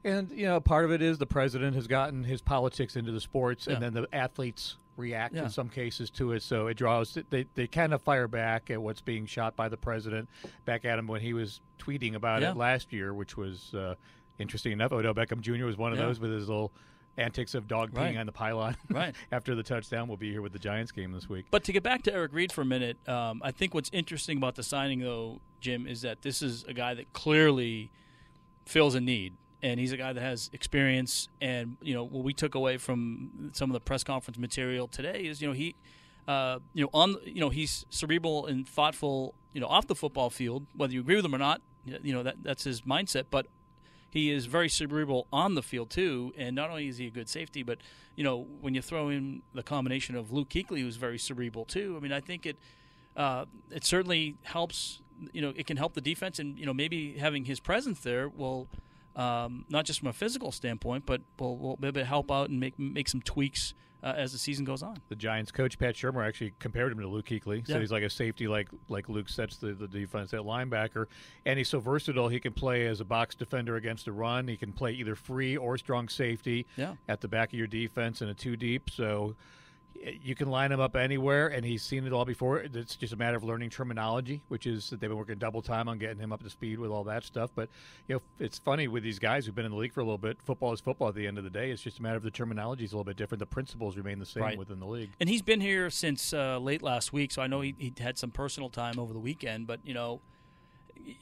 And 0.04 0.30
you 0.32 0.46
know, 0.46 0.58
part 0.60 0.84
of 0.84 0.90
it 0.90 1.00
is 1.00 1.18
the 1.18 1.26
president 1.26 1.76
has 1.76 1.86
gotten 1.86 2.24
his 2.24 2.42
politics 2.42 2.96
into 2.96 3.12
the 3.12 3.20
sports, 3.20 3.66
Yeah. 3.68 3.74
and 3.74 3.82
then 3.84 3.94
the 3.94 4.08
athletes 4.12 4.76
react 4.96 5.34
Yeah. 5.34 5.44
in 5.44 5.50
some 5.50 5.68
cases 5.68 6.10
to 6.10 6.32
it. 6.32 6.42
So 6.42 6.66
it 6.66 6.74
draws. 6.76 7.16
They 7.30 7.46
they 7.54 7.68
kind 7.68 7.94
of 7.94 8.02
fire 8.02 8.26
back 8.28 8.68
at 8.68 8.82
what's 8.82 9.00
being 9.00 9.26
shot 9.26 9.54
by 9.54 9.68
the 9.68 9.76
president, 9.76 10.28
back 10.64 10.84
at 10.84 10.98
him 10.98 11.06
when 11.06 11.20
he 11.20 11.32
was 11.34 11.60
tweeting 11.78 12.14
about 12.16 12.42
Yeah. 12.42 12.50
it 12.50 12.56
last 12.56 12.92
year, 12.92 13.14
which 13.14 13.36
was 13.36 13.72
uh, 13.74 13.94
interesting 14.42 14.72
enough. 14.72 14.92
Odell 14.92 15.14
Beckham 15.14 15.40
Jr. 15.40 15.64
was 15.64 15.76
one 15.76 15.92
of 15.92 15.98
Yeah. 15.98 16.06
those 16.06 16.20
with 16.20 16.30
his 16.32 16.48
little 16.48 16.72
antics 17.18 17.54
of 17.54 17.68
dog 17.68 17.92
peeing 17.92 17.96
Right. 17.98 18.16
on 18.16 18.26
the 18.26 18.32
pylon. 18.32 18.76
Right. 18.90 19.14
after 19.30 19.54
the 19.54 19.62
touchdown, 19.62 20.08
we'll 20.08 20.16
be 20.16 20.30
here 20.30 20.42
with 20.42 20.52
the 20.52 20.58
Giants 20.58 20.92
game 20.92 21.12
this 21.12 21.28
week. 21.28 21.46
But 21.50 21.62
to 21.64 21.72
get 21.72 21.82
back 21.82 22.02
to 22.04 22.12
Eric 22.12 22.32
Reid 22.34 22.52
for 22.52 22.62
a 22.62 22.64
minute, 22.66 22.96
um, 23.08 23.40
I 23.44 23.50
think 23.50 23.74
what's 23.74 23.90
interesting 23.92 24.38
about 24.38 24.54
the 24.54 24.62
signing, 24.62 25.00
though, 25.00 25.40
Jim, 25.60 25.86
is 25.86 26.02
that 26.02 26.22
this 26.22 26.42
is 26.42 26.64
a 26.64 26.72
guy 26.74 26.94
that 26.94 27.12
clearly 27.12 27.90
fills 28.66 28.94
a 28.94 29.00
need, 29.00 29.34
and 29.62 29.78
he's 29.78 29.92
a 29.92 29.96
guy 29.96 30.12
that 30.12 30.20
has 30.22 30.48
experience. 30.52 31.28
And 31.40 31.76
you 31.82 31.92
know, 31.94 32.04
what 32.04 32.24
we 32.24 32.32
took 32.32 32.54
away 32.54 32.78
from 32.78 33.50
some 33.54 33.68
of 33.70 33.74
the 33.74 33.80
press 33.80 34.02
conference 34.04 34.38
material 34.38 34.88
today 34.88 35.24
is, 35.26 35.42
you 35.42 35.48
know, 35.48 35.54
he, 35.54 35.74
uh, 36.26 36.60
you 36.72 36.84
know, 36.84 36.90
on, 36.94 37.16
you 37.24 37.40
know, 37.40 37.50
he's 37.50 37.84
cerebral 37.90 38.46
and 38.46 38.66
thoughtful, 38.66 39.34
you 39.52 39.60
know, 39.60 39.66
off 39.66 39.86
the 39.86 39.94
football 39.94 40.30
field, 40.30 40.66
whether 40.74 40.92
you 40.92 41.00
agree 41.00 41.16
with 41.16 41.24
him 41.24 41.34
or 41.34 41.38
not. 41.38 41.60
You 41.84 42.12
know, 42.14 42.22
that 42.22 42.36
that's 42.42 42.62
his 42.64 42.82
mindset, 42.82 43.24
but 43.30 43.48
he 44.12 44.30
is 44.30 44.44
very 44.44 44.68
cerebral 44.68 45.26
on 45.32 45.54
the 45.54 45.62
field 45.62 45.88
too. 45.88 46.34
And 46.36 46.54
not 46.54 46.68
only 46.68 46.86
is 46.86 46.98
he 46.98 47.06
a 47.06 47.10
good 47.10 47.30
safety, 47.30 47.62
but 47.62 47.78
you 48.14 48.22
know 48.22 48.46
when 48.60 48.74
you 48.74 48.82
throw 48.82 49.08
in 49.08 49.40
the 49.54 49.62
combination 49.62 50.14
of 50.16 50.30
Luke 50.30 50.50
Kuechly, 50.50 50.82
who's 50.82 50.96
very 50.96 51.18
cerebral 51.18 51.64
too. 51.64 51.94
I 51.96 52.00
mean, 52.00 52.12
I 52.12 52.20
think 52.20 52.44
it 52.44 52.58
uh, 53.16 53.46
it 53.70 53.84
certainly 53.84 54.36
helps. 54.42 55.00
You 55.32 55.40
know, 55.40 55.52
it 55.56 55.66
can 55.66 55.76
help 55.76 55.94
the 55.94 56.00
defense, 56.00 56.38
and 56.38 56.58
you 56.58 56.66
know 56.66 56.74
maybe 56.74 57.16
having 57.16 57.46
his 57.46 57.58
presence 57.58 58.00
there 58.00 58.28
will. 58.28 58.68
Um, 59.14 59.66
not 59.68 59.84
just 59.84 59.98
from 59.98 60.08
a 60.08 60.14
physical 60.14 60.52
standpoint, 60.52 61.04
but 61.04 61.20
will, 61.38 61.58
will 61.58 61.76
be 61.76 61.88
able 61.88 62.00
to 62.00 62.06
help 62.06 62.32
out 62.32 62.48
and 62.48 62.58
make 62.58 62.78
make 62.78 63.08
some 63.08 63.20
tweaks 63.20 63.74
uh, 64.02 64.14
as 64.16 64.32
the 64.32 64.38
season 64.38 64.64
goes 64.64 64.82
on. 64.82 64.98
The 65.08 65.14
Giants 65.16 65.52
coach 65.52 65.78
Pat 65.78 65.94
Shurmur 65.94 66.26
actually 66.26 66.52
compared 66.58 66.90
him 66.92 66.98
to 67.00 67.06
Luke. 67.08 67.28
Said 67.28 67.62
Yeah. 67.66 67.78
he's 67.78 67.92
like 67.92 68.02
a 68.02 68.10
safety, 68.10 68.48
like 68.48 68.68
like 68.88 69.08
Luke 69.08 69.28
sets 69.28 69.56
the, 69.56 69.72
the 69.72 69.86
defense 69.88 70.34
at 70.34 70.40
linebacker, 70.40 71.06
and 71.46 71.58
he's 71.58 71.68
so 71.68 71.78
versatile. 71.80 72.28
He 72.28 72.40
can 72.40 72.52
play 72.52 72.86
as 72.86 73.00
a 73.00 73.04
box 73.04 73.34
defender 73.34 73.76
against 73.76 74.06
a 74.08 74.12
run. 74.12 74.48
He 74.48 74.56
can 74.56 74.72
play 74.72 74.92
either 74.92 75.14
free 75.14 75.56
or 75.56 75.78
strong 75.78 76.08
safety 76.08 76.66
Yeah. 76.76 76.94
at 77.08 77.20
the 77.20 77.28
back 77.28 77.52
of 77.52 77.58
your 77.58 77.66
defense 77.68 78.20
in 78.22 78.28
a 78.28 78.34
two 78.34 78.56
deep. 78.56 78.90
So 78.90 79.34
you 79.94 80.34
can 80.34 80.50
line 80.50 80.72
him 80.72 80.80
up 80.80 80.96
anywhere, 80.96 81.48
and 81.48 81.64
he's 81.64 81.82
seen 81.82 82.06
it 82.06 82.12
all 82.12 82.24
before. 82.24 82.58
It's 82.58 82.96
just 82.96 83.12
a 83.12 83.16
matter 83.16 83.36
of 83.36 83.44
learning 83.44 83.70
terminology, 83.70 84.42
which 84.48 84.66
is 84.66 84.90
that 84.90 85.00
they've 85.00 85.08
been 85.10 85.18
working 85.18 85.38
double 85.38 85.62
time 85.62 85.88
on 85.88 85.98
getting 85.98 86.18
him 86.18 86.32
up 86.32 86.42
to 86.42 86.50
speed 86.50 86.78
with 86.78 86.90
all 86.90 87.04
that 87.04 87.24
stuff. 87.24 87.50
But 87.54 87.68
you 88.08 88.16
know, 88.16 88.22
it's 88.38 88.58
funny 88.58 88.88
with 88.88 89.02
these 89.02 89.18
guys 89.18 89.46
who've 89.46 89.54
been 89.54 89.64
in 89.66 89.70
the 89.70 89.76
league 89.76 89.92
for 89.92 90.00
a 90.00 90.04
little 90.04 90.18
bit. 90.18 90.42
Football 90.42 90.72
is 90.72 90.80
football 90.80 91.08
at 91.08 91.14
the 91.14 91.26
end 91.26 91.38
of 91.38 91.44
the 91.44 91.50
day. 91.50 91.70
It's 91.70 91.82
just 91.82 91.98
a 91.98 92.02
matter 92.02 92.16
of 92.16 92.22
the 92.22 92.30
terminology 92.30 92.84
is 92.84 92.92
a 92.92 92.96
little 92.96 93.04
bit 93.04 93.16
different. 93.16 93.38
The 93.40 93.46
principles 93.46 93.96
remain 93.96 94.18
the 94.18 94.26
same 94.26 94.42
Right. 94.42 94.58
within 94.58 94.80
the 94.80 94.86
league. 94.86 95.10
And 95.20 95.28
he's 95.28 95.42
been 95.42 95.60
here 95.60 95.88
since 95.90 96.32
uh, 96.32 96.58
late 96.58 96.82
last 96.82 97.12
week, 97.12 97.30
so 97.32 97.42
I 97.42 97.46
know 97.46 97.60
he, 97.60 97.74
he 97.78 97.92
had 97.98 98.18
some 98.18 98.30
personal 98.30 98.70
time 98.70 98.98
over 98.98 99.12
the 99.12 99.20
weekend. 99.20 99.66
But 99.66 99.80
you 99.84 99.94
know, 99.94 100.20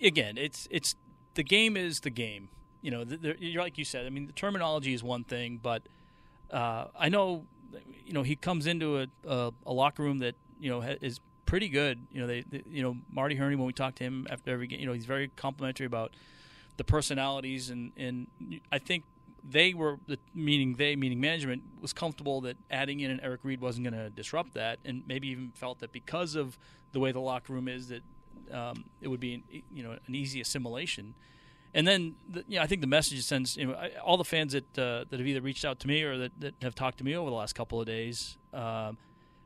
again, 0.03 0.39
it's 0.39 0.69
it's 0.71 0.95
the 1.35 1.43
game 1.43 1.77
is 1.77 2.00
the 2.00 2.11
game. 2.11 2.49
You 2.83 2.91
know, 2.91 3.05
th- 3.05 3.21
there- 3.21 3.37
you're 3.39 3.62
like 3.62 3.79
you 3.79 3.85
said. 3.85 4.07
I 4.07 4.11
mean, 4.11 4.27
the 4.27 4.33
terminology 4.33 4.95
is 4.95 5.03
one 5.03 5.25
thing, 5.25 5.59
but 5.62 5.83
uh, 6.50 6.87
I 6.99 7.09
know, 7.09 7.45
you 8.07 8.12
know, 8.12 8.23
he 8.23 8.37
comes 8.37 8.67
into 8.67 9.00
a, 9.00 9.07
a, 9.27 9.53
a 9.67 9.73
locker 9.73 10.03
room 10.03 10.19
that 10.19 10.35
you 10.59 10.71
know 10.71 10.81
ha- 10.81 10.99
is 11.00 11.21
pretty 11.47 11.69
good. 11.69 12.07
You 12.12 12.21
know, 12.21 12.27
they, 12.27 12.43
they 12.43 12.62
you 12.69 12.83
know 12.83 12.97
Marty 13.11 13.35
Hurney 13.35 13.57
when 13.57 13.67
we 13.67 13.73
talk 13.73 13.95
to 13.97 14.05
him 14.05 14.27
after 14.31 14.50
every 14.50 14.67
game, 14.67 14.81
you 14.81 14.87
know, 14.87 14.93
he's 14.93 15.07
very 15.07 15.29
complimentary 15.37 15.87
about 15.87 16.12
the 16.77 16.85
personalities 16.85 17.71
and 17.71 17.93
and 17.97 18.27
I 18.73 18.79
think 18.79 19.05
they 19.49 19.75
were 19.75 19.99
the 20.07 20.19
meaning 20.35 20.75
they 20.75 20.97
meaning 20.97 21.21
management 21.21 21.62
was 21.81 21.93
comfortable 21.93 22.41
that 22.43 22.57
adding 22.71 23.00
in 23.00 23.11
an 23.11 23.21
Eric 23.23 23.41
Reid 23.43 23.61
wasn't 23.61 23.85
going 23.85 23.95
to 23.95 24.11
disrupt 24.11 24.55
that, 24.55 24.79
and 24.85 25.03
maybe 25.07 25.29
even 25.29 25.50
felt 25.55 25.81
that 25.81 25.93
because 25.93 26.35
of 26.35 26.59
the 26.93 27.00
way 27.00 27.12
the 27.12 27.21
locker 27.21 27.53
room 27.53 27.69
is 27.69 27.89
that 27.89 28.03
um, 28.53 28.85
it 29.00 29.09
would 29.09 29.21
be 29.21 29.43
you 29.73 29.83
know 29.83 29.93
an 30.07 30.15
easy 30.15 30.41
assimilation. 30.41 31.15
And 31.73 31.87
then, 31.87 32.17
the, 32.29 32.45
you 32.49 32.57
know, 32.57 32.62
I 32.62 32.67
think 32.67 32.81
the 32.81 32.87
message 32.87 33.19
it 33.19 33.23
sends 33.23 33.57
you 33.57 33.67
know, 33.67 33.75
I, 33.75 33.93
all 34.05 34.17
the 34.17 34.25
fans 34.25 34.53
that 34.53 34.79
uh, 34.79 35.05
that 35.09 35.21
have 35.21 35.27
either 35.27 35.41
reached 35.41 35.65
out 35.65 35.79
to 35.81 35.89
me 35.89 36.03
or 36.03 36.19
that, 36.19 36.33
that 36.41 36.55
have 36.62 36.75
talked 36.75 36.99
to 36.99 37.05
me 37.05 37.17
over 37.17 37.31
the 37.31 37.37
last 37.37 37.55
couple 37.55 37.81
of 37.81 37.87
days. 37.87 38.37
Um, 38.53 38.99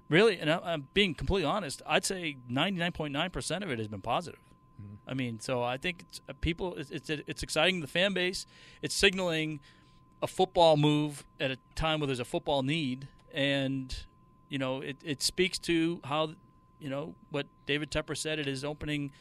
really, 0.09 0.38
and 0.38 0.50
I, 0.50 0.59
I'm 0.64 0.88
being 0.95 1.14
completely 1.14 1.47
honest. 1.47 1.83
I'd 1.87 2.04
say 2.04 2.37
99.9 2.50 3.33
percent 3.33 3.62
of 3.62 3.71
it 3.71 3.78
has 3.78 3.88
been 3.88 4.00
positive. 4.00 4.40
I 5.07 5.14
mean, 5.14 5.40
so 5.40 5.62
I 5.62 5.76
think 5.76 6.04
it's, 6.09 6.21
uh, 6.28 6.33
people. 6.40 6.75
It's, 6.76 6.90
it's 6.90 7.11
it's 7.11 7.43
exciting 7.43 7.81
the 7.81 7.87
fan 7.87 8.14
base. 8.14 8.47
It's 8.83 8.95
signaling 8.95 9.61
a 10.23 10.26
football 10.26 10.76
move 10.76 11.25
at 11.38 11.50
a 11.50 11.59
time 11.75 12.00
where 12.00 12.07
there's 12.07 12.21
a 12.21 12.25
football 12.25 12.62
need, 12.62 13.09
and 13.33 13.95
you 14.49 14.59
know 14.59 14.81
it, 14.81 14.97
it 15.04 15.23
speaks 15.23 15.59
to 15.61 16.00
how 16.04 16.35
you 16.81 16.88
know 16.88 17.14
what 17.31 17.47
David 17.66 17.90
Tepper 17.90 18.16
said 18.16 18.38
at 18.38 18.47
his 18.47 18.64
opening 18.64 19.12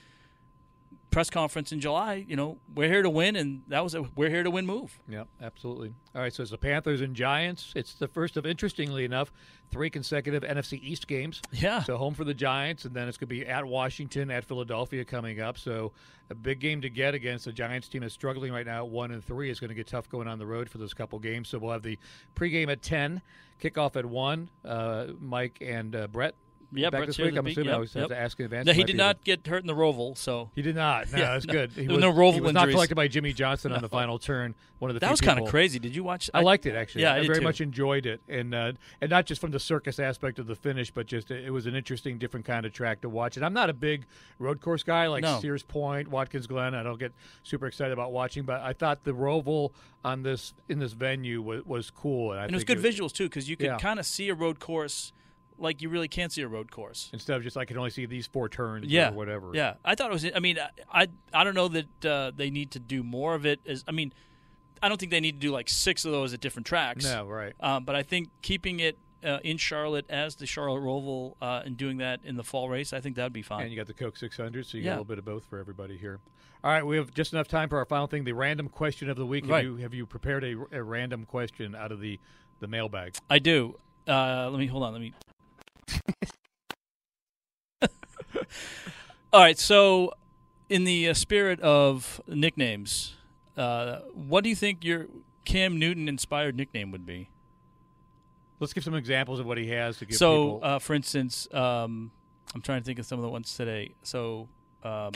press 1.14 1.30
conference 1.30 1.72
in 1.72 1.80
July. 1.80 2.26
You 2.28 2.36
know, 2.36 2.58
we're 2.74 2.90
here 2.90 3.04
to 3.04 3.10
win, 3.10 3.36
and 3.36 3.62
that 3.68 3.84
was 3.84 3.94
a 3.96 4.02
we're 4.16 4.30
here 4.30 4.44
to 4.44 4.52
win 4.52 4.66
move. 4.66 5.00
Yeah, 5.08 5.24
absolutely. 5.42 5.94
All 6.16 6.22
right, 6.22 6.34
so 6.34 6.42
it's 6.42 6.52
the 6.52 6.58
Panthers 6.58 7.02
and 7.02 7.16
Giants. 7.16 7.72
It's 7.76 7.94
the 7.94 8.08
first 8.08 8.36
of, 8.36 8.46
interestingly 8.46 9.06
enough, 9.06 9.32
three 9.72 9.90
consecutive 9.90 10.44
NFC 10.44 10.80
East 10.82 11.08
games. 11.08 11.42
Yeah. 11.52 11.84
So 11.84 11.98
home 11.98 12.14
for 12.14 12.24
the 12.24 12.34
Giants, 12.34 12.86
and 12.86 12.96
then 12.96 13.08
it's 13.08 13.18
going 13.18 13.30
to 13.30 13.36
be 13.36 13.46
at 13.46 13.64
Washington, 13.64 14.32
at 14.32 14.44
Philadelphia 14.44 15.06
coming 15.06 15.40
up. 15.40 15.58
So 15.58 15.92
a 16.30 16.36
big 16.36 16.60
game 16.60 16.82
to 16.82 16.90
get 16.90 17.14
against 17.14 17.46
the 17.46 17.54
Giants 17.54 17.88
team 17.88 18.02
that's 18.02 18.14
struggling 18.14 18.52
right 18.52 18.66
now 18.66 18.86
at 18.86 18.90
one 18.90 19.12
and 19.12 19.24
three. 19.24 19.50
It's 19.50 19.60
going 19.60 19.70
to 19.70 19.76
get 19.76 19.88
tough 19.88 20.10
going 20.10 20.28
on 20.28 20.40
the 20.40 20.46
road 20.46 20.70
for 20.70 20.80
those 20.80 20.94
couple 20.94 21.20
games. 21.20 21.50
So 21.50 21.60
we'll 21.60 21.72
have 21.72 21.84
the 21.84 22.00
pregame 22.36 22.72
at 22.72 22.82
ten, 22.82 23.22
kickoff 23.62 23.96
at 23.96 24.06
one. 24.06 24.50
Uh, 24.66 25.08
Mike 25.20 25.60
and 25.62 25.96
uh, 25.96 26.08
Brett. 26.08 26.36
Yeah, 26.76 26.90
back 26.90 27.00
Brett's 27.02 27.18
this 27.18 27.26
week. 27.26 27.38
I'm 27.38 27.46
assuming 27.46 27.66
yep, 27.66 27.74
I 27.74 27.76
always 27.76 27.94
have 27.94 28.02
yep. 28.02 28.10
to 28.10 28.20
ask 28.20 28.40
in 28.40 28.46
advance. 28.46 28.66
No, 28.68 28.74
he 28.74 28.84
did 28.84 28.98
not 28.98 29.24
get 29.24 29.46
hurt 29.46 29.62
in 29.62 29.68
the 29.68 29.76
roval, 29.76 30.18
so 30.18 30.50
He 30.56 30.62
did 30.62 30.76
not. 30.76 31.12
No, 31.12 31.18
that's 31.18 31.46
no. 31.46 31.54
good. 31.54 31.72
He 31.72 31.88
were 31.88 32.00
no 32.00 32.12
roval 32.12 32.34
he 32.34 32.42
was 32.42 32.54
not 32.54 32.70
collected 32.70 32.96
by 32.96 33.08
Jimmie 33.08 33.34
Johnson 33.34 33.72
on 33.72 33.82
the 33.82 33.90
final 33.90 34.20
turn. 34.20 34.56
One 34.80 34.90
of 34.90 34.96
the 34.96 35.00
that 35.00 35.12
was 35.12 35.22
kind 35.22 35.40
of 35.40 35.48
crazy. 35.48 35.80
Did 35.80 35.96
you 35.96 36.04
watch? 36.04 36.30
I 36.34 36.42
liked 36.42 36.66
it 36.66 36.76
actually. 36.76 37.04
Yeah, 37.04 37.14
I 37.14 37.20
I, 37.20 37.26
very 37.26 37.40
too. 37.40 37.44
much 37.44 37.62
enjoyed 37.62 38.06
it, 38.06 38.22
and 38.28 38.54
uh, 38.54 38.74
and 39.02 39.10
not 39.10 39.26
just 39.26 39.40
from 39.40 39.52
the 39.52 39.60
circus 39.60 39.98
aspect 40.00 40.40
of 40.40 40.48
the 40.48 40.56
finish, 40.56 40.92
but 40.92 41.06
just 41.06 41.32
it 41.32 41.52
was 41.52 41.66
an 41.66 41.76
interesting, 41.76 42.18
different 42.18 42.46
kind 42.46 42.66
of 42.66 42.74
track 42.74 43.02
to 43.02 43.10
watch. 43.10 43.38
And 43.38 43.46
I'm 43.46 43.54
not 43.54 43.70
a 43.70 43.74
big 43.74 44.06
road 44.40 44.62
course 44.62 44.84
guy 44.84 45.08
like 45.08 45.24
No. 45.24 45.40
Sears 45.40 45.64
Point, 45.64 46.10
Watkins 46.10 46.48
Glen. 46.48 46.76
I 46.76 46.84
don't 46.84 47.00
get 47.00 47.14
super 47.44 47.68
excited 47.68 47.94
about 47.94 48.12
watching, 48.12 48.44
but 48.44 48.62
I 48.62 48.74
thought 48.74 49.04
the 49.04 49.14
roval 49.14 49.72
on 50.04 50.24
this 50.24 50.54
in 50.68 50.80
this 50.80 50.94
venue 50.94 51.42
was, 51.42 51.66
was 51.66 51.90
cool, 51.90 52.32
and, 52.32 52.42
I 52.42 52.44
and 52.46 52.52
it 52.52 52.56
was 52.56 52.64
good 52.66 52.80
visuals 52.80 53.14
too 53.14 53.26
because 53.26 53.50
you 53.50 53.56
could 53.56 53.80
kind 53.80 54.00
of 54.00 54.06
see 54.06 54.30
a 54.30 54.36
road 54.36 54.60
course 54.60 55.14
like 55.58 55.82
you 55.82 55.90
really 55.90 56.08
can't 56.08 56.32
see 56.32 56.42
a 56.42 56.48
road 56.48 56.72
course. 56.72 57.10
Instead 57.14 57.38
of 57.38 57.44
just 57.44 57.58
I 57.58 57.66
can 57.66 57.78
only 57.78 57.90
see 57.90 58.06
these 58.06 58.28
four 58.28 58.50
turns 58.50 58.88
yeah, 58.88 59.10
or 59.10 59.14
whatever. 59.14 59.52
Yeah, 59.54 59.76
I 59.84 59.96
thought 59.96 60.10
it 60.10 60.14
was. 60.14 60.26
I 60.36 60.40
mean, 60.40 60.58
I 60.60 61.04
I, 61.04 61.08
I 61.34 61.44
don't 61.44 61.56
know 61.56 61.68
that 61.70 62.06
uh, 62.06 62.32
they 62.36 62.50
need 62.50 62.72
to 62.72 62.80
do 62.80 63.04
more 63.04 63.36
of 63.36 63.46
it. 63.46 63.60
As 63.66 63.84
I 63.88 63.92
mean, 63.92 64.14
I 64.82 64.90
don't 64.90 64.98
think 65.00 65.12
they 65.12 65.20
need 65.20 65.40
to 65.42 65.48
do 65.48 65.52
like 65.52 65.70
six 65.70 66.06
of 66.06 66.12
those 66.12 66.34
at 66.34 66.42
different 66.42 66.66
tracks. 66.66 67.06
No, 67.06 67.26
right. 67.26 67.54
Um, 67.60 67.86
but 67.86 67.96
I 67.96 68.04
think 68.04 68.30
keeping 68.42 68.80
it 68.80 68.98
uh, 69.24 69.40
in 69.44 69.58
Charlotte 69.58 70.06
as 70.10 70.36
the 70.36 70.46
Charlotte 70.46 70.82
Roval 70.82 71.36
uh, 71.42 71.62
and 71.66 71.78
doing 71.78 71.98
that 71.98 72.20
in 72.24 72.36
the 72.36 72.44
fall 72.44 72.70
race, 72.70 72.94
I 72.94 73.00
think 73.00 73.16
that 73.16 73.24
would 73.24 73.34
be 73.34 73.42
fine. 73.42 73.62
And 73.64 73.72
you 73.72 73.78
got 73.78 73.88
the 73.88 73.94
Coke 73.94 74.18
600, 74.18 74.66
so 74.66 74.78
you 74.78 74.84
Yeah. 74.84 74.90
got 74.90 74.92
a 74.92 74.96
little 74.96 75.06
bit 75.06 75.18
of 75.20 75.26
both 75.26 75.46
for 75.46 75.60
everybody 75.60 75.98
here. 75.98 76.20
All 76.64 76.72
right, 76.72 76.86
we 76.86 76.96
have 76.98 77.14
just 77.14 77.34
enough 77.34 77.48
time 77.48 77.68
for 77.70 77.78
our 77.78 77.86
final 77.86 78.08
thing, 78.08 78.24
the 78.24 78.32
random 78.32 78.70
question 78.70 79.10
of 79.10 79.18
the 79.18 79.26
week. 79.26 79.46
Right. 79.48 79.58
Have 79.58 79.66
you 79.66 79.76
have 79.78 79.94
you 79.94 80.06
prepared 80.06 80.44
a, 80.44 80.56
a 80.72 80.82
random 80.82 81.26
question 81.26 81.76
out 81.76 81.92
of 81.92 82.00
the 82.00 82.20
the 82.60 82.68
mailbag? 82.68 83.16
I 83.30 83.40
do. 83.40 83.80
Uh, 84.08 84.50
let 84.50 84.60
me 84.60 84.68
hold 84.68 84.84
on. 84.84 84.94
Let 84.94 85.02
me. 85.02 85.14
All 89.32 89.40
right. 89.42 89.58
So, 89.58 90.14
in 90.70 90.84
the 90.84 91.10
uh, 91.10 91.14
spirit 91.14 91.60
of 91.62 92.22
nicknames, 92.28 93.16
uh, 93.58 94.00
what 94.14 94.44
do 94.44 94.50
you 94.50 94.56
think 94.56 94.84
your 94.84 95.08
Cam 95.46 95.80
Newton 95.80 96.08
inspired 96.08 96.56
nickname 96.56 96.92
would 96.92 97.06
be? 97.06 97.30
Let's 98.60 98.74
give 98.74 98.84
some 98.84 98.96
examples 98.96 99.40
of 99.40 99.46
what 99.46 99.58
he 99.58 99.70
has 99.70 99.98
to 99.98 100.06
give 100.06 100.18
so, 100.18 100.56
people. 100.56 100.60
uh, 100.64 100.80
for 100.80 100.94
instance, 100.94 101.48
um, 101.54 102.12
I'm 102.56 102.62
trying 102.62 102.80
to 102.82 102.86
think 102.86 103.00
of 103.00 103.06
some 103.06 103.20
of 103.20 103.24
the 103.24 103.30
ones 103.30 103.56
today. 103.56 103.94
So, 104.04 104.48
um, 104.84 105.12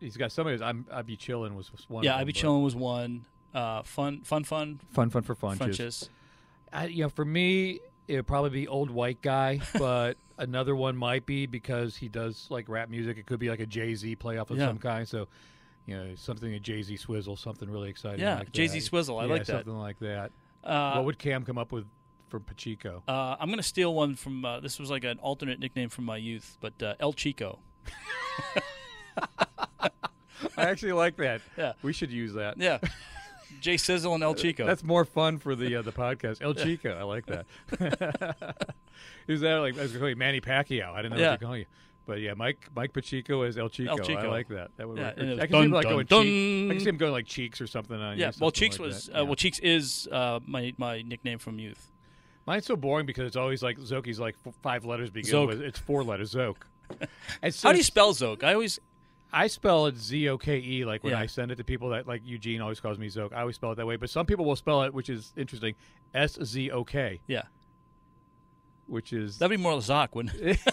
He's 0.00 0.16
got 0.16 0.30
some 0.30 0.46
of 0.46 0.52
his. 0.52 0.60
I'm, 0.60 0.86
I'd 0.92 1.06
be 1.06 1.16
chilling 1.16 1.54
was 1.54 1.70
one. 1.88 2.04
yeah, 2.04 2.16
I'd 2.16 2.26
be 2.26 2.32
chilling 2.32 2.62
was 2.62 2.76
one. 2.76 3.24
Uh, 3.54 3.82
fun, 3.82 4.20
fun, 4.22 4.44
fun, 4.44 4.80
Fun, 4.90 5.08
fun 5.08 5.22
for 5.22 5.34
fun. 5.34 5.56
Funches. 5.56 6.10
I, 6.72 6.86
you 6.86 7.04
know, 7.04 7.08
for 7.08 7.24
me, 7.24 7.80
it 8.08 8.16
would 8.16 8.26
probably 8.26 8.50
be 8.50 8.68
old 8.68 8.90
white 8.90 9.20
guy, 9.22 9.60
but 9.78 10.16
another 10.38 10.74
one 10.76 10.96
might 10.96 11.26
be 11.26 11.46
because 11.46 11.96
he 11.96 12.08
does 12.08 12.46
like 12.50 12.68
rap 12.68 12.88
music. 12.88 13.18
It 13.18 13.26
could 13.26 13.40
be 13.40 13.48
like 13.50 13.60
a 13.60 13.66
Jay 13.66 13.94
Z 13.94 14.16
playoff 14.16 14.50
of 14.50 14.58
Yeah. 14.58 14.66
some 14.68 14.78
kind. 14.78 15.08
So, 15.08 15.28
you 15.86 15.96
know, 15.96 16.14
something 16.16 16.52
a 16.54 16.60
Jay 16.60 16.82
Z 16.82 16.96
swizzle, 16.96 17.36
something 17.36 17.68
really 17.70 17.90
exciting. 17.90 18.20
Yeah, 18.20 18.38
like 18.38 18.52
Jay-Z 18.52 18.80
swizzle, 18.80 19.18
I 19.18 19.24
Yeah, 19.26 19.32
like 19.32 19.44
that. 19.46 19.64
Something 19.64 19.78
like 19.78 19.98
that. 20.00 20.32
Uh, 20.64 20.94
what 20.94 21.04
would 21.04 21.18
Cam 21.18 21.44
come 21.44 21.58
up 21.58 21.70
with 21.72 21.84
for 22.28 22.40
Pacheco? 22.40 23.02
Uh, 23.06 23.36
I'm 23.38 23.48
going 23.48 23.58
to 23.58 23.62
steal 23.62 23.94
one 23.94 24.16
from. 24.16 24.44
Uh, 24.44 24.58
this 24.60 24.78
was 24.80 24.90
like 24.90 25.04
an 25.04 25.18
alternate 25.20 25.60
nickname 25.60 25.88
from 25.88 26.04
my 26.04 26.16
youth, 26.16 26.58
but 26.60 26.80
uh, 26.82 26.94
El 26.98 27.12
Chico. 27.12 27.60
I 29.80 29.90
actually 30.56 30.92
like 30.92 31.16
that. 31.16 31.40
Yeah. 31.56 31.72
we 31.82 31.92
should 31.92 32.10
use 32.10 32.34
that. 32.34 32.58
Yeah, 32.58 32.78
Jay 33.60 33.76
Sizzle 33.76 34.14
and 34.14 34.22
El 34.22 34.34
Chico. 34.34 34.66
That's 34.66 34.84
more 34.84 35.04
fun 35.04 35.38
for 35.38 35.54
the 35.54 35.76
uh, 35.76 35.82
the 35.82 35.92
podcast. 36.04 36.42
El 36.42 36.54
Chico, 36.54 36.96
I 36.96 37.02
like 37.02 37.26
that. 37.26 37.46
Is 39.26 39.40
that 39.40 39.56
like 39.56 39.76
I 39.78 39.82
was 39.82 39.92
going 39.92 39.94
to 39.94 39.98
call 39.98 40.08
you 40.08 40.16
Manny 40.16 40.40
Pacquiao? 40.40 40.92
I 40.92 41.02
didn't 41.02 41.16
know 41.18 41.22
Yeah. 41.24 41.30
what 41.32 41.40
to 41.40 41.46
call 41.46 41.56
you. 41.56 41.66
But 42.06 42.20
yeah, 42.20 42.34
Mike 42.34 42.68
Mike 42.74 42.92
Pacheco 42.92 43.42
as 43.42 43.58
El 43.58 43.68
Chico. 43.68 43.90
El 43.90 43.98
Chico. 43.98 44.20
I 44.20 44.28
like 44.28 44.48
that. 44.48 44.70
That 44.76 44.88
would 44.88 44.98
Yeah, 44.98 45.06
work. 45.08 45.14
and 45.18 45.28
it 45.28 45.30
was 45.32 45.40
I 45.40 45.46
can 45.46 45.52
see 45.60 45.64
him 45.64 45.70
like 45.72 45.82
dun, 45.84 45.92
going 45.92 46.06
dun. 46.06 46.22
cheeks. 46.22 46.70
I 46.70 46.74
can 46.74 46.80
see 46.80 46.88
him 46.90 46.96
going 46.98 47.12
like 47.12 47.26
cheeks 47.26 47.60
or 47.60 47.66
something 47.66 48.00
on 48.00 48.16
you, 48.16 48.24
yeah. 48.24 48.30
Well, 48.40 48.50
Cheeks 48.52 48.78
like 48.78 48.86
was 48.86 49.08
uh, 49.08 49.12
Yeah. 49.14 49.22
well, 49.22 49.34
Cheeks 49.34 49.58
is 49.58 50.08
uh, 50.12 50.38
my 50.46 50.72
my 50.78 51.02
nickname 51.02 51.38
from 51.38 51.58
youth. 51.58 51.90
Mine's 52.46 52.64
so 52.64 52.76
boring 52.76 53.06
because 53.06 53.26
it's 53.26 53.34
always 53.36 53.60
like 53.60 53.76
Zoki's 53.78 54.20
like 54.20 54.36
f- 54.46 54.54
five 54.62 54.84
letters 54.84 55.10
begin 55.10 55.30
Zoke. 55.32 55.48
with. 55.48 55.60
It's 55.62 55.80
four 55.80 56.04
letters 56.04 56.30
Zoke. 56.30 56.66
So 57.50 57.68
How 57.68 57.72
do 57.72 57.78
you 57.78 57.82
spell 57.84 58.12
Zoke? 58.12 58.44
I 58.44 58.52
always 58.54 58.78
I 59.32 59.48
spell 59.48 59.86
it 59.86 59.96
Z 59.96 60.28
O 60.28 60.38
K 60.38 60.58
E. 60.58 60.84
Like 60.84 61.02
when 61.04 61.12
Yeah. 61.12 61.20
I 61.20 61.26
send 61.26 61.50
it 61.50 61.56
to 61.56 61.64
people 61.64 61.90
that 61.90 62.06
like 62.06 62.22
Eugene 62.24 62.60
always 62.60 62.80
calls 62.80 62.98
me 62.98 63.08
Zoke. 63.08 63.32
I 63.34 63.40
always 63.40 63.56
spell 63.56 63.72
it 63.72 63.74
that 63.76 63.86
way. 63.86 63.96
But 63.96 64.10
some 64.10 64.26
people 64.26 64.44
will 64.44 64.56
spell 64.56 64.82
it, 64.82 64.94
which 64.94 65.08
is 65.10 65.32
interesting, 65.36 65.74
S 66.14 66.38
Z 66.42 66.70
O 66.70 66.84
K, 66.84 67.20
yeah. 67.26 67.42
which 68.86 69.12
is 69.12 69.38
That'd 69.38 69.56
be 69.56 69.62
more 69.62 69.78
Zoc, 69.78 70.14
wouldn't 70.14 70.34
it? 70.36 70.58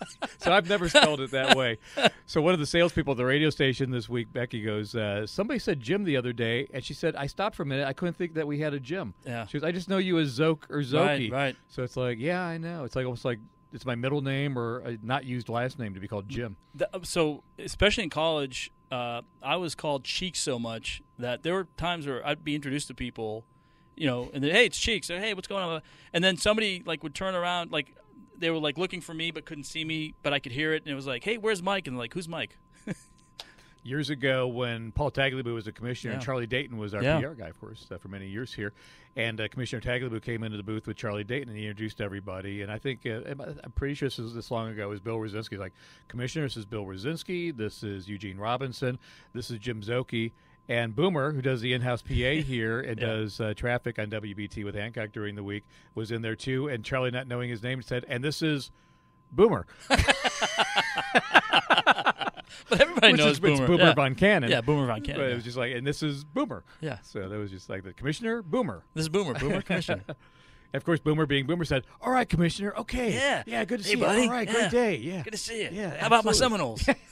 so 0.38 0.52
I've 0.52 0.68
never 0.68 0.88
spelled 0.90 1.20
it 1.20 1.30
that 1.30 1.56
way. 1.56 1.78
So 2.26 2.42
one 2.42 2.52
of 2.52 2.60
the 2.60 2.66
salespeople 2.66 3.12
at 3.12 3.16
the 3.16 3.24
radio 3.24 3.48
station 3.48 3.90
this 3.90 4.08
week, 4.10 4.30
Becky 4.32 4.62
goes, 4.62 4.94
uh, 4.94 5.26
somebody 5.26 5.58
said 5.58 5.80
Jim 5.80 6.04
the 6.04 6.16
other 6.18 6.34
day, 6.34 6.68
and 6.74 6.84
she 6.84 6.92
said, 6.92 7.16
I 7.16 7.26
stopped 7.26 7.56
for 7.56 7.62
a 7.62 7.66
minute. 7.66 7.86
I 7.88 7.94
couldn't 7.94 8.14
think 8.14 8.34
that 8.34 8.46
we 8.46 8.58
had 8.60 8.74
a 8.74 8.80
Jim. 8.80 9.14
Yeah. 9.24 9.46
She 9.46 9.58
goes, 9.58 9.64
I 9.66 9.72
just 9.72 9.88
know 9.88 9.96
you 9.96 10.18
as 10.18 10.28
Zoke 10.28 10.66
or 10.70 10.80
Zoki. 10.80 11.30
Right, 11.30 11.32
right. 11.32 11.56
So 11.68 11.82
it's 11.82 11.96
like, 11.96 12.18
yeah, 12.18 12.42
I 12.42 12.58
know. 12.58 12.84
It's 12.84 12.94
like 12.94 13.06
almost 13.06 13.24
like 13.24 13.38
it's 13.72 13.86
my 13.86 13.94
middle 13.94 14.20
name 14.20 14.58
or 14.58 14.96
not 15.02 15.24
used 15.24 15.48
last 15.48 15.78
name 15.78 15.94
to 15.94 16.00
be 16.00 16.08
called 16.08 16.28
Jim. 16.28 16.56
The- 16.74 16.88
so 17.02 17.42
especially 17.58 18.04
in 18.04 18.10
college, 18.10 18.70
uh, 18.90 19.22
I 19.42 19.56
was 19.56 19.74
called 19.74 20.04
Cheeks 20.04 20.40
so 20.40 20.58
much 20.58 21.02
that 21.18 21.42
there 21.42 21.54
were 21.54 21.68
times 21.76 22.06
where 22.06 22.26
I'd 22.26 22.42
be 22.44 22.54
introduced 22.54 22.88
to 22.88 22.94
people, 22.94 23.44
you 23.96 24.06
know, 24.06 24.30
and 24.34 24.42
then 24.42 24.50
hey, 24.50 24.66
it's 24.66 24.78
Cheeks. 24.78 25.10
Or, 25.10 25.18
hey, 25.18 25.34
what's 25.34 25.48
going 25.48 25.62
on? 25.62 25.82
And 26.12 26.24
then 26.24 26.36
somebody 26.36 26.82
like 26.84 27.02
would 27.02 27.14
turn 27.14 27.34
around, 27.34 27.70
like 27.70 27.94
they 28.36 28.50
were 28.50 28.58
like 28.58 28.78
looking 28.78 29.00
for 29.00 29.14
me 29.14 29.30
but 29.30 29.44
couldn't 29.44 29.64
see 29.64 29.84
me, 29.84 30.14
but 30.22 30.32
I 30.32 30.38
could 30.38 30.52
hear 30.52 30.72
it, 30.74 30.82
and 30.82 30.90
it 30.90 30.94
was 30.96 31.06
like, 31.06 31.22
hey, 31.24 31.36
where's 31.38 31.62
Mike? 31.62 31.86
And 31.86 31.96
like, 31.96 32.14
who's 32.14 32.28
Mike? 32.28 32.56
Years 33.82 34.10
ago 34.10 34.46
when 34.46 34.92
Paul 34.92 35.10
Tagliabue 35.10 35.54
was 35.54 35.66
a 35.66 35.72
commissioner 35.72 36.12
and 36.14 36.22
Charlie 36.22 36.46
Dayton 36.46 36.76
was 36.76 36.92
our 36.94 37.02
Yeah. 37.02 37.20
PR 37.20 37.28
guy, 37.34 37.48
of 37.48 37.58
course, 37.58 37.86
uh, 37.90 37.96
for 37.98 38.08
many 38.08 38.26
years 38.28 38.52
here. 38.52 38.72
And 39.16 39.40
uh, 39.40 39.48
Commissioner 39.48 39.80
Tagliabue 39.80 40.22
came 40.22 40.42
into 40.42 40.56
the 40.56 40.62
booth 40.62 40.86
with 40.86 40.96
Charlie 40.96 41.24
Dayton 41.24 41.48
and 41.48 41.56
he 41.58 41.66
introduced 41.66 42.00
everybody. 42.00 42.62
And 42.62 42.70
I 42.70 42.78
think, 42.78 43.06
uh, 43.06 43.20
I'm 43.64 43.72
pretty 43.74 43.94
sure 43.94 44.08
this 44.08 44.18
was 44.18 44.34
this 44.34 44.50
long 44.50 44.68
ago, 44.70 44.84
it 44.84 44.90
was 44.90 45.00
Bill 45.00 45.16
Rosinski. 45.16 45.58
Like, 45.58 45.72
Commissioner, 46.08 46.44
this 46.46 46.56
is 46.58 46.66
Bill 46.66 46.84
Rosinski. 46.84 47.56
This 47.56 47.82
is 47.82 48.08
Eugene 48.08 48.36
Robinson. 48.38 48.98
This 49.32 49.50
is 49.50 49.58
Jim 49.58 49.80
Zoki. 49.82 50.32
And 50.68 50.94
Boomer, 50.94 51.32
who 51.32 51.42
does 51.42 51.60
the 51.62 51.72
in-house 51.72 52.02
PA 52.02 52.12
here 52.14 52.80
and 52.80 53.00
Yeah. 53.00 53.06
does 53.06 53.40
uh, 53.40 53.54
traffic 53.56 53.98
on 53.98 54.10
WBT 54.10 54.62
with 54.64 54.74
Hancock 54.74 55.10
during 55.12 55.34
the 55.34 55.42
week, 55.42 55.64
was 55.94 56.10
in 56.12 56.22
there 56.22 56.36
too. 56.36 56.68
And 56.68 56.84
Charlie, 56.84 57.10
not 57.10 57.26
knowing 57.26 57.48
his 57.50 57.62
name, 57.62 57.82
said, 57.82 58.04
"And 58.08 58.22
this 58.22 58.40
is 58.42 58.70
Boomer." 59.32 59.66
But 62.68 62.80
everybody 62.80 63.12
Which 63.12 63.18
knows 63.20 63.26
is, 63.32 63.38
it's 63.38 63.40
Boomer. 63.40 63.66
Boomer 63.66 63.82
yeah. 63.84 63.94
von 63.94 64.14
Cannon. 64.14 64.50
Yeah, 64.50 64.60
Boomer 64.60 64.86
Von 64.86 65.00
Cannon. 65.02 65.20
But 65.20 65.30
it 65.30 65.34
was 65.34 65.44
just 65.44 65.56
like, 65.56 65.74
and 65.74 65.86
this 65.86 66.02
is 66.02 66.24
Boomer. 66.24 66.64
Yeah. 66.80 66.98
So 67.02 67.28
that 67.28 67.36
was 67.38 67.50
just 67.50 67.68
like 67.68 67.82
the 67.84 67.92
commissioner, 67.92 68.42
Boomer. 68.42 68.84
This 68.94 69.02
is 69.02 69.08
Boomer. 69.08 69.34
Boomer 69.34 69.62
Commissioner. 69.70 70.02
Of 70.72 70.84
course, 70.84 71.00
Boomer 71.00 71.26
being 71.26 71.46
Boomer 71.48 71.64
said, 71.64 71.82
"All 72.00 72.12
right, 72.12 72.28
commissioner. 72.28 72.72
Okay. 72.76 73.12
Yeah. 73.12 73.42
Yeah. 73.44 73.64
Good 73.64 73.80
to 73.82 73.84
Hey, 73.88 73.94
see 73.94 74.00
buddy. 74.00 74.22
you. 74.22 74.28
All 74.28 74.32
right. 74.34 74.46
Yeah. 74.46 74.54
Great 74.54 74.70
day. 74.70 74.96
Yeah. 74.98 75.22
Good 75.24 75.32
to 75.32 75.36
see 75.36 75.62
you. 75.64 75.68
Yeah, 75.72 75.96
How 75.98 76.06
about 76.06 76.24
my. 76.24 76.30
Seminoles? 76.30 76.88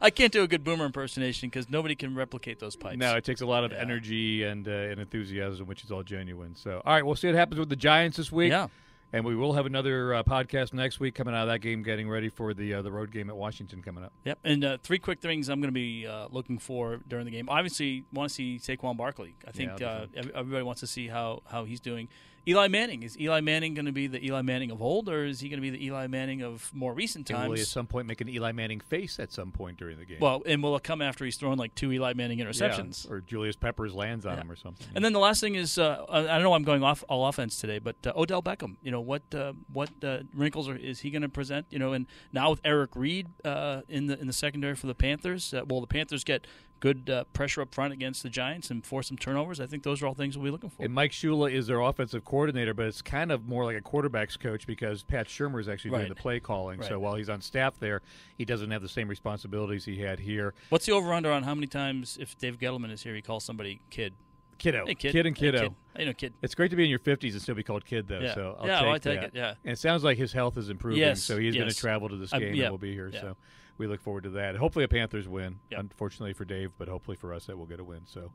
I 0.00 0.08
can't 0.10 0.32
do 0.32 0.42
a 0.42 0.48
good 0.48 0.64
Boomer 0.64 0.86
impersonation 0.86 1.48
because 1.50 1.68
nobody 1.68 1.94
can 1.94 2.14
replicate 2.14 2.58
those 2.60 2.76
pipes. 2.76 2.96
No, 2.96 3.14
it 3.16 3.24
takes 3.24 3.40
a 3.42 3.46
lot 3.46 3.64
of 3.64 3.72
Yeah. 3.72 3.78
energy 3.78 4.42
and 4.44 4.66
uh, 4.66 4.70
and 4.70 5.00
enthusiasm, 5.00 5.66
which 5.66 5.84
is 5.84 5.90
all 5.92 6.02
genuine. 6.02 6.54
So, 6.56 6.80
all 6.84 6.94
right, 6.94 7.04
we'll 7.04 7.14
see 7.16 7.26
what 7.28 7.36
happens 7.36 7.58
with 7.58 7.68
the 7.68 7.76
Giants 7.76 8.16
this 8.16 8.32
week. 8.32 8.50
Yeah. 8.50 8.68
And 9.14 9.24
we 9.24 9.36
will 9.36 9.52
have 9.52 9.64
another 9.64 10.12
uh, 10.12 10.22
podcast 10.24 10.72
next 10.72 10.98
week 10.98 11.14
coming 11.14 11.36
out 11.36 11.42
of 11.42 11.46
that 11.46 11.60
game, 11.60 11.84
getting 11.84 12.08
ready 12.08 12.28
for 12.28 12.52
the 12.52 12.74
uh, 12.74 12.82
the 12.82 12.90
road 12.90 13.12
game 13.12 13.30
at 13.30 13.36
Washington 13.36 13.80
coming 13.80 14.02
up. 14.02 14.12
Yep. 14.24 14.40
And 14.42 14.64
uh, 14.64 14.78
three 14.82 14.98
quick 14.98 15.20
things 15.20 15.48
I'm 15.48 15.60
going 15.60 15.68
to 15.68 15.72
be 15.72 16.04
uh, 16.04 16.26
looking 16.32 16.58
for 16.58 16.98
during 17.06 17.24
the 17.24 17.30
game. 17.30 17.48
Obviously, 17.48 18.02
want 18.12 18.30
to 18.30 18.34
see 18.34 18.58
Saquon 18.58 18.96
Barkley. 18.96 19.36
I 19.46 19.52
think 19.52 19.78
Yeah, 19.78 19.86
uh, 19.86 20.06
everybody 20.34 20.64
wants 20.64 20.80
to 20.80 20.88
see 20.88 21.06
how, 21.06 21.42
how 21.46 21.64
he's 21.64 21.78
doing. 21.78 22.08
Eli 22.46 22.68
Manning 22.68 23.02
is 23.02 23.18
Eli 23.18 23.40
Manning 23.40 23.72
going 23.72 23.86
to 23.86 23.92
be 23.92 24.06
the 24.06 24.22
Eli 24.26 24.42
Manning 24.42 24.70
of 24.70 24.82
old, 24.82 25.08
or 25.08 25.24
is 25.24 25.40
he 25.40 25.48
going 25.48 25.56
to 25.56 25.62
be 25.62 25.70
the 25.70 25.82
Eli 25.86 26.06
Manning 26.08 26.42
of 26.42 26.70
more 26.74 26.92
recent 26.92 27.30
And 27.30 27.36
times? 27.38 27.48
will 27.48 27.56
he 27.56 27.62
at 27.62 27.68
some 27.68 27.86
point 27.86 28.06
make 28.06 28.20
an 28.20 28.28
Eli 28.28 28.52
Manning 28.52 28.80
face 28.80 29.18
at 29.18 29.32
some 29.32 29.50
point 29.50 29.78
during 29.78 29.96
the 29.98 30.04
game? 30.04 30.18
well, 30.20 30.42
and 30.44 30.62
will 30.62 30.76
it 30.76 30.82
come 30.82 31.00
after 31.00 31.24
he's 31.24 31.36
thrown 31.36 31.56
like 31.56 31.74
two 31.74 31.90
Eli 31.90 32.12
Manning 32.12 32.38
Yeah, 32.40 32.44
interceptions? 32.46 33.10
or 33.10 33.22
Julius 33.22 33.56
Peppers 33.56 33.94
lands 33.94 34.26
on 34.26 34.34
Yeah. 34.36 34.42
him 34.42 34.50
or 34.52 34.56
something. 34.56 34.86
And 34.94 35.02
then 35.04 35.14
the 35.14 35.20
last 35.20 35.40
thing 35.40 35.54
is, 35.54 35.78
uh, 35.78 36.04
I 36.08 36.18
I 36.20 36.22
don't 36.34 36.42
know 36.42 36.52
I'm 36.54 36.64
going 36.64 36.82
off 36.82 37.02
all 37.08 37.26
offense 37.26 37.58
today, 37.58 37.78
but 37.78 37.96
uh, 38.06 38.12
Odell 38.14 38.42
Beckham. 38.42 38.76
You 38.82 38.90
know 38.90 39.00
what? 39.00 39.22
Uh, 39.34 39.54
what 39.72 39.90
uh, 40.02 40.18
wrinkles 40.34 40.68
are, 40.68 40.76
is 40.76 41.00
he 41.00 41.10
going 41.10 41.22
to 41.22 41.28
present? 41.30 41.66
You 41.70 41.78
know, 41.78 41.92
and 41.94 42.06
now 42.32 42.50
with 42.50 42.60
Eric 42.64 42.90
Reid 42.94 43.28
uh, 43.44 43.80
in 43.88 44.06
the 44.06 44.20
in 44.20 44.26
the 44.26 44.32
secondary 44.34 44.74
for 44.74 44.86
the 44.86 44.94
Panthers, 44.94 45.54
uh, 45.54 45.62
will 45.66 45.80
the 45.80 45.86
Panthers 45.86 46.24
get 46.24 46.46
good 46.80 47.08
uh, 47.08 47.24
pressure 47.32 47.62
up 47.62 47.74
front 47.74 47.92
against 47.92 48.22
the 48.22 48.28
Giants 48.28 48.70
and 48.70 48.84
force 48.84 49.08
some 49.08 49.16
turnovers? 49.16 49.60
I 49.60 49.66
think 49.66 49.82
those 49.82 50.02
are 50.02 50.06
all 50.06 50.14
things 50.14 50.36
we'll 50.36 50.44
be 50.44 50.50
looking 50.50 50.70
for. 50.70 50.84
And 50.84 50.92
Mike 50.92 51.12
Shula 51.12 51.50
is 51.50 51.66
their 51.66 51.80
offensive 51.80 52.24
coordinator, 52.24 52.74
but 52.74 52.86
it's 52.86 53.00
kind 53.02 53.32
of 53.32 53.46
more 53.48 53.64
like 53.64 53.76
a 53.76 53.80
quarterback's 53.80 54.36
coach 54.36 54.66
because 54.66 55.02
Pat 55.02 55.26
Shurmur 55.26 55.60
is 55.60 55.68
actually 55.68 55.92
doing 55.92 56.08
the 56.08 56.14
play 56.14 56.40
calling. 56.40 56.82
So 56.82 56.98
while 56.98 57.14
he's 57.14 57.30
on 57.30 57.40
staff 57.40 57.78
there, 57.78 58.02
he 58.36 58.44
doesn't 58.44 58.70
have 58.70 58.82
the 58.82 58.88
same 58.88 59.08
responsibilities 59.08 59.84
he 59.84 59.98
had 59.98 60.18
here. 60.20 60.54
What's 60.68 60.86
the 60.86 60.92
over 60.92 61.12
under 61.12 61.30
on 61.32 61.42
how 61.42 61.54
many 61.54 61.66
times 61.66 62.18
if 62.20 62.36
Dave 62.38 62.58
Gettleman 62.58 62.90
is 62.92 63.02
here, 63.02 63.14
he 63.14 63.22
calls 63.22 63.44
somebody 63.44 63.80
kid? 63.90 64.14
Kiddo, 64.56 64.86
Hey, 64.86 64.94
kid. 64.94 65.26
and 65.26 65.36
Hey, 65.36 65.46
kiddo. 65.46 65.58
kid. 65.62 65.74
Hey, 65.96 66.04
no, 66.04 66.12
kid. 66.12 66.32
It's 66.40 66.54
great 66.54 66.70
to 66.70 66.76
be 66.76 66.84
in 66.84 66.90
your 66.90 67.00
50s 67.00 67.32
and 67.32 67.42
still 67.42 67.56
be 67.56 67.64
called 67.64 67.84
kid, 67.84 68.06
though. 68.06 68.20
Yeah. 68.20 68.34
So 68.34 68.56
I'll 68.60 68.66
Yeah, 68.68 68.76
take 68.78 68.84
well, 68.86 68.94
I 68.94 68.98
take 68.98 69.20
that. 69.20 69.24
it, 69.24 69.32
yeah. 69.34 69.54
And 69.64 69.72
it 69.72 69.78
sounds 69.80 70.04
like 70.04 70.16
his 70.16 70.32
health 70.32 70.56
is 70.56 70.70
improving, 70.70 71.00
Yes, 71.00 71.22
so 71.22 71.38
he's 71.38 71.56
going 71.56 71.68
to 71.68 71.74
travel 71.74 72.08
to 72.08 72.16
this 72.16 72.32
I- 72.32 72.38
game 72.38 72.54
yeah, 72.54 72.64
and 72.66 72.70
we'll 72.72 72.78
be 72.78 72.92
here. 72.94 73.10
yeah. 73.12 73.20
So 73.20 73.36
we 73.78 73.86
look 73.86 74.00
forward 74.00 74.24
to 74.24 74.30
that. 74.30 74.56
Hopefully, 74.56 74.84
a 74.84 74.88
Panthers 74.88 75.28
win. 75.28 75.58
Yep. 75.70 75.80
Unfortunately 75.80 76.32
for 76.32 76.44
Dave, 76.44 76.72
but 76.78 76.88
hopefully 76.88 77.16
for 77.16 77.32
us 77.34 77.46
that 77.46 77.56
we'll 77.56 77.66
get 77.66 77.80
a 77.80 77.84
win. 77.84 78.02
So 78.06 78.30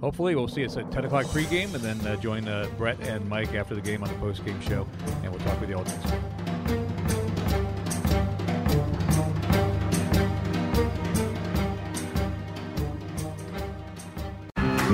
hopefully 0.00 0.34
we'll 0.34 0.48
see 0.48 0.64
us 0.64 0.76
at 0.76 0.90
10 0.90 1.06
o'clock 1.06 1.26
pregame 1.26 1.74
and 1.74 1.82
then 1.82 2.00
uh, 2.06 2.16
join 2.16 2.46
uh, 2.48 2.68
Brett 2.76 3.00
and 3.00 3.28
Mike 3.28 3.54
after 3.54 3.74
the 3.74 3.80
game 3.80 4.02
on 4.02 4.08
the 4.08 4.14
postgame 4.16 4.60
show, 4.62 4.86
and 5.22 5.30
we'll 5.30 5.40
talk 5.40 5.60
with 5.60 5.70
you 5.70 5.76
all 5.76 5.84
next 5.84 6.04
week. 6.04 7.65